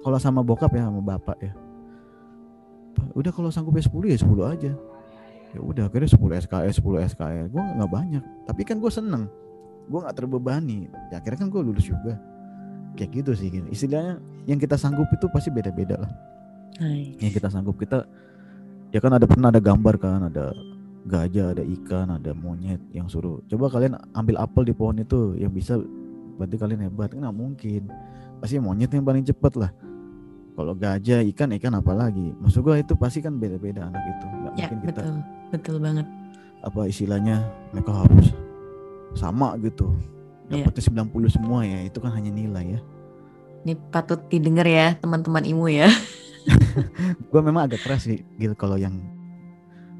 [0.00, 1.52] kalau sama bokap ya sama bapak ya.
[2.96, 4.72] "Pak, udah kalau sanggupnya 10 ya 10 aja.
[5.52, 8.22] Ya udah akhirnya 10 SKS 10 SKS gue nggak banyak.
[8.46, 9.28] Tapi kan gue seneng.
[9.90, 10.88] Gue nggak terbebani.
[11.12, 12.16] Ya akhirnya kan gue lulus juga
[12.96, 13.68] kayak gitu sih Gil.
[13.68, 14.18] istilahnya
[14.48, 16.12] yang kita sanggup itu pasti beda-beda lah.
[16.80, 17.16] Nice.
[17.20, 18.04] yang kita sanggup kita
[18.92, 20.52] ya kan ada pernah ada gambar kan ada
[21.08, 25.52] gajah ada ikan ada monyet yang suruh coba kalian ambil apel di pohon itu yang
[25.52, 25.78] bisa
[26.36, 27.16] berarti kalian hebat.
[27.16, 27.88] Nggak mungkin.
[28.44, 29.70] Pasti monyet yang paling cepat lah.
[30.52, 32.32] Kalau gajah ikan ikan apalagi.
[32.40, 34.26] Maksud gua itu pasti kan beda-beda anak itu.
[34.28, 35.16] Nggak Ya mungkin kita betul,
[35.52, 36.06] betul banget.
[36.60, 37.36] apa istilahnya
[37.70, 38.36] mereka harus
[39.14, 39.92] sama gitu
[40.46, 40.62] Iya.
[40.64, 42.80] dapatnya 90 semua ya itu kan hanya nilai ya
[43.66, 45.90] Ini patut didengar ya teman-teman imu ya.
[47.34, 48.94] gue memang agak keras sih gitu kalau yang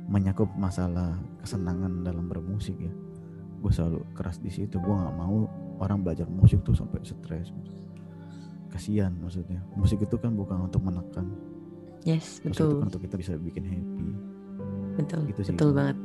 [0.07, 2.93] menyakup masalah kesenangan dalam bermusik ya
[3.59, 5.51] gue selalu keras di situ gue nggak mau
[5.83, 7.51] orang belajar musik tuh sampai stres
[8.71, 11.27] kasihan maksudnya musik itu kan bukan untuk menekan
[12.07, 14.07] Yes, musik itu betul, kan untuk kita bisa bikin happy
[14.95, 15.53] betul, gitu sih.
[15.53, 15.97] betul banget.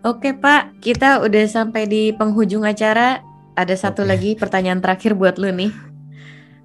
[0.00, 3.20] Oke Pak, kita udah sampai di penghujung acara.
[3.52, 4.10] Ada satu Oke.
[4.16, 5.68] lagi pertanyaan terakhir buat lu nih.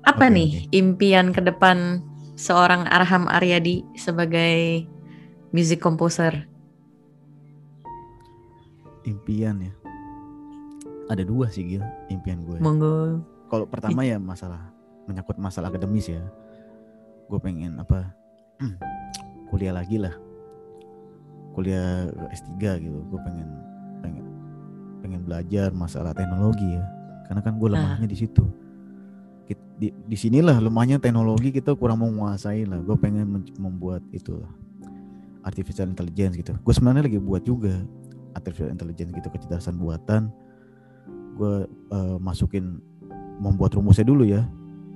[0.08, 2.00] Apa Oke, nih impian ke depan
[2.40, 4.88] seorang Arham Aryadi sebagai
[5.52, 6.48] music composer?
[9.06, 9.74] impian ya
[11.14, 13.22] ada dua sih Gil impian gue Monggo.
[13.54, 14.74] kalau pertama ya masalah
[15.06, 16.26] menyangkut masalah akademis ya
[17.30, 18.10] gue pengen apa
[19.54, 20.14] kuliah lagi lah
[21.56, 23.48] kuliah S3 gitu gue pengen
[24.04, 24.26] pengen
[25.00, 26.84] pengen belajar masalah teknologi ya.
[27.26, 28.44] Karena kan gue lemahnya di situ.
[29.76, 32.80] Di di sinilah lemahnya teknologi kita kurang menguasai lah.
[32.84, 34.52] Gue pengen membuat itu lah
[35.48, 36.52] artificial intelligence gitu.
[36.60, 37.80] Gue sebenarnya lagi buat juga
[38.36, 40.34] artificial intelligence gitu kecerdasan buatan.
[41.40, 42.84] Gue eh, masukin
[43.40, 44.48] membuat rumusnya dulu ya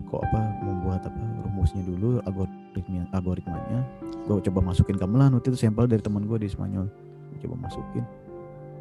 [0.10, 3.80] kok apa membuat apa rumusnya dulu algoritma algoritmanya.
[4.26, 6.90] Gue coba masukin gamelan waktu itu sampel dari teman gue di Spanyol.
[7.30, 8.04] Gua coba masukin.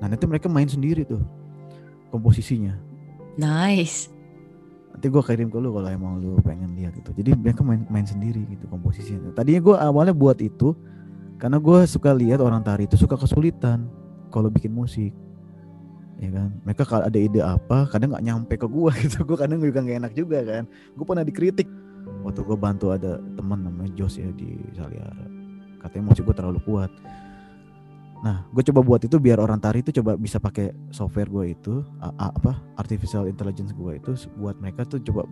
[0.01, 1.21] Nah nanti mereka main sendiri tuh
[2.11, 2.75] komposisinya.
[3.39, 4.11] Nice.
[4.89, 8.03] nanti gue kirim ke lu kalau emang lu pengen lihat gitu jadi mereka main main
[8.03, 9.31] sendiri gitu komposisinya.
[9.31, 10.75] Tadinya gue awalnya buat itu
[11.39, 13.87] karena gue suka lihat orang tari itu suka kesulitan
[14.35, 15.15] kalau bikin musik
[16.19, 16.49] ya kan?
[16.67, 19.19] Mereka kalau ada ide apa kadang nggak nyampe ke gue gitu.
[19.25, 20.65] Gue kadang juga nggak enak juga kan.
[20.95, 21.69] Gue pernah dikritik.
[22.27, 25.27] Waktu gue bantu ada teman namanya Jos ya di Saliara.
[25.79, 26.91] Katanya musik gue terlalu kuat.
[28.19, 31.87] Nah gue coba buat itu biar orang tari itu coba bisa pakai software gue itu
[32.03, 35.23] apa artificial intelligence gue itu buat mereka tuh coba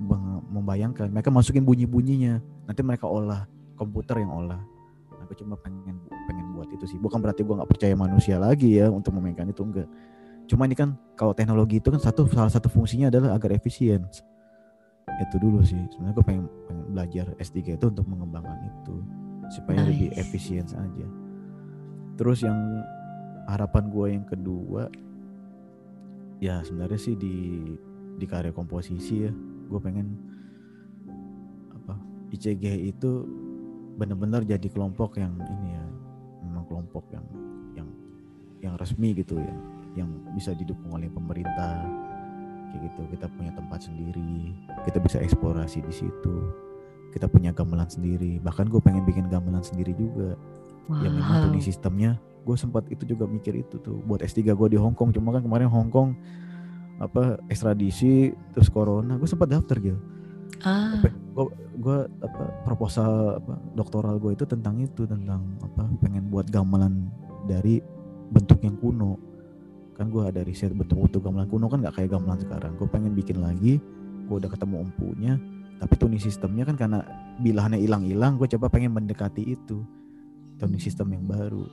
[0.47, 1.11] membayangkan.
[1.11, 2.39] Mereka masukin bunyi bunyinya
[2.70, 4.62] nanti mereka olah komputer yang olah.
[5.11, 5.99] Nah gue cuma pengen
[6.30, 6.99] pengen buat itu sih.
[7.03, 9.91] Bukan berarti gue nggak percaya manusia lagi ya untuk memainkan itu enggak
[10.47, 14.07] cuma ini kan kalau teknologi itu kan satu salah satu fungsinya adalah agar efisien.
[15.18, 15.78] Itu dulu sih.
[15.90, 18.97] Sebenarnya gue pengen, pengen belajar S3 itu untuk mengembangkan itu.
[19.49, 20.18] Supaya lebih Nice.
[20.22, 21.07] efisien saja.
[22.18, 22.59] Terus yang
[23.47, 24.90] harapan gue yang kedua
[26.42, 27.62] ya sebenarnya sih di
[28.18, 29.32] di karya komposisi ya.
[29.66, 30.14] Gue pengen
[31.74, 31.97] apa
[32.34, 33.24] ICG itu
[33.97, 35.84] benar-benar jadi kelompok yang ini ya.
[36.44, 37.24] Memang kelompok yang
[37.72, 37.88] yang
[38.61, 41.82] yang resmi gitu ya yang bisa didukung oleh pemerintah.
[42.70, 44.53] Kayak gitu kita punya tempat sendiri
[44.84, 46.36] kita bisa eksplorasi di situ.
[47.11, 50.36] Kita punya gamelan sendiri bahkan gue pengen bikin gamelan sendiri juga.
[51.03, 51.44] Yang memang Wow.
[51.51, 52.11] tuning sistemnya.
[52.47, 55.11] Gue sempat itu juga mikir itu tuh buat S3 gue di Hong Kong.
[55.11, 56.14] Cuma kan kemarin Hong Kong
[56.97, 59.16] apa ekstradisi terus corona.
[59.16, 59.99] Gue sempat daftar gitu
[60.64, 66.49] Ah, gue gue apa proposal apa doktoral gue itu tentang itu tentang apa pengen buat
[66.49, 67.12] gamelan
[67.44, 67.82] dari
[68.32, 69.20] bentuk yang kuno
[69.97, 72.76] kan gue ada riset bentuk-bentuk gamelan kuno kan nggak kayak gamelan sekarang.
[72.76, 73.80] Gue pengen bikin lagi
[74.26, 75.34] gue udah ketemu empunya
[75.76, 77.05] tapi tuning sistemnya kan karena
[77.40, 79.80] bilahannya hilang-hilang gue coba pengen mendekati itu.
[80.61, 81.64] Tuning sistem yang baru.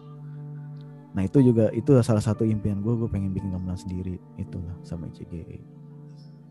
[1.13, 4.15] Nah itu juga itu salah satu impian gue gue pengen bikin gamelan sendiri.
[4.39, 5.73] Itulah sama ICGE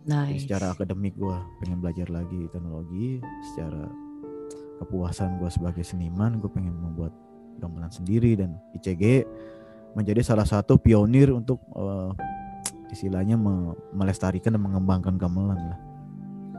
[0.05, 0.47] jadi nice.
[0.47, 3.87] secara akademik gue pengen belajar lagi teknologi secara
[4.83, 7.15] kepuasan gue sebagai seniman gue pengen membuat
[7.63, 9.23] gamelan sendiri dan ICG
[9.93, 12.11] menjadi salah satu pionir untuk eh,
[12.89, 15.79] istilahnya me- melestarikan dan mengembangkan gamelan lah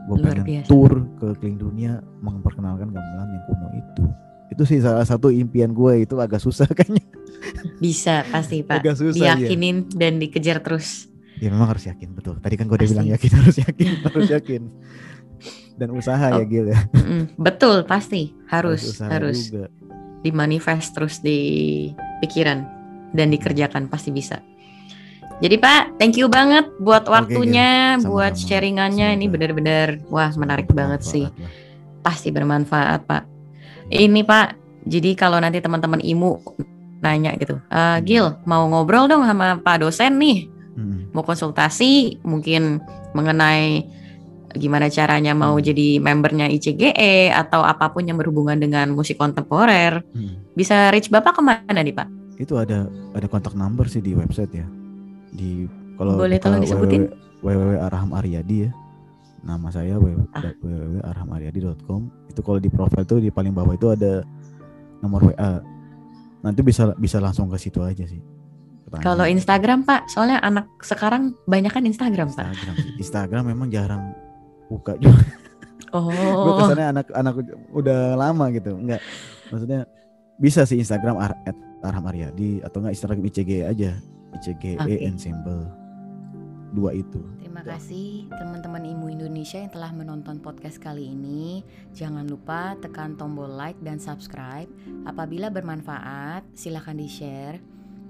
[0.04, 0.68] gue pengen biasa.
[0.68, 4.04] tour ke keliling dunia memperkenalkan gamelan yang kuno itu
[4.46, 7.00] itu sih salah satu impian gue itu agak susah kayaknya
[7.76, 8.82] Bisa pasti Pak.
[8.82, 11.08] agak susah ya Diyakinin dan dikejar terus.
[11.34, 12.94] ya memang harus yakin betul tadi kan gue udah Pasti.
[12.94, 14.62] bilang yakin harus yakin harus yakin
[15.74, 16.44] dan usaha ya Oh.
[16.44, 16.80] Gil ya
[17.34, 19.66] Betul, pasti harus harus juga.
[20.20, 21.38] dimanifest terus di
[22.20, 22.62] pikiran
[23.14, 24.42] dan dikerjakan pasti bisa.
[25.42, 28.06] Jadi Pak, thank you banget buat Oke, waktunya, Gil.
[28.10, 31.26] buat sharingannya ini benar-benar wah menarik banget sih.
[31.26, 31.34] Lah.
[32.06, 33.22] Pasti bermanfaat Pak.
[33.90, 34.48] Ini Pak,
[34.86, 36.38] jadi kalau nanti teman-teman imu
[37.02, 38.04] nanya gitu, "Eh, Hmm.
[38.06, 40.48] Gil mau ngobrol dong sama Pak dosen nih,
[40.78, 41.10] Hmm.
[41.12, 42.80] mau konsultasi mungkin
[43.12, 43.84] mengenai
[44.54, 45.66] gimana caranya mau Hmm.
[45.66, 50.46] jadi membernya ICGE atau apa pun yang berhubungan dengan musik kontemporer, Hmm.
[50.54, 52.08] bisa reach Bapak ke mana nih Pak?
[52.36, 54.66] Itu ada ada kontak number sih di website ya.
[55.30, 57.10] Di kalau Boleh tolong disebutin?
[57.40, 58.70] www Arham Aryadi ya.
[59.44, 60.00] Nama saya
[60.32, 60.40] Ah.
[60.64, 62.00] www.arhamaryadi.com.
[62.32, 64.24] Itu kalau di profile tuh di paling bawah itu ada
[64.98, 65.60] nomor WA.
[66.40, 68.20] Nanti bisa bisa langsung ke situ aja sih.
[68.94, 72.46] Kalau Instagram Pak, soalnya anak sekarang banyak kan Instagram Pak.
[72.46, 72.74] Instagram.
[72.96, 74.14] Instagram memang jarang
[74.70, 75.18] buka juga.
[75.90, 77.34] Gue Oh, kesannya anak-anak
[77.70, 78.74] udah lama gitu.
[78.74, 79.02] Enggak.
[79.50, 79.86] Maksudnya
[80.38, 81.54] bisa sih Instagram at
[81.84, 83.92] Arham Aryadi atau enggak Instagram ICG aja.
[84.40, 84.96] ICG Oke.
[85.04, 85.68] Ensemble.
[86.74, 87.22] Dua itu.
[87.38, 91.62] Terima kasih teman-teman Imu Indonesia yang telah menonton podcast kali ini.
[91.94, 94.66] Jangan lupa tekan tombol like dan subscribe.
[95.06, 97.62] Apabila bermanfaat, silahkan di-share.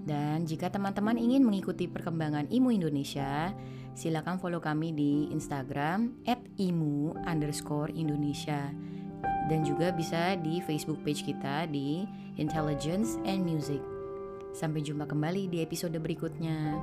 [0.05, 3.53] Dan jika teman-teman ingin mengikuti perkembangan Imu Indonesia,
[3.93, 6.25] silakan follow kami di Instagram
[6.57, 8.73] @imu underscore Indonesia.
[9.49, 12.05] Dan juga bisa di Facebook page kita di
[12.37, 13.81] intelligence, and music.
[14.55, 16.79] Sampai jumpa kembali di episode berikutnya.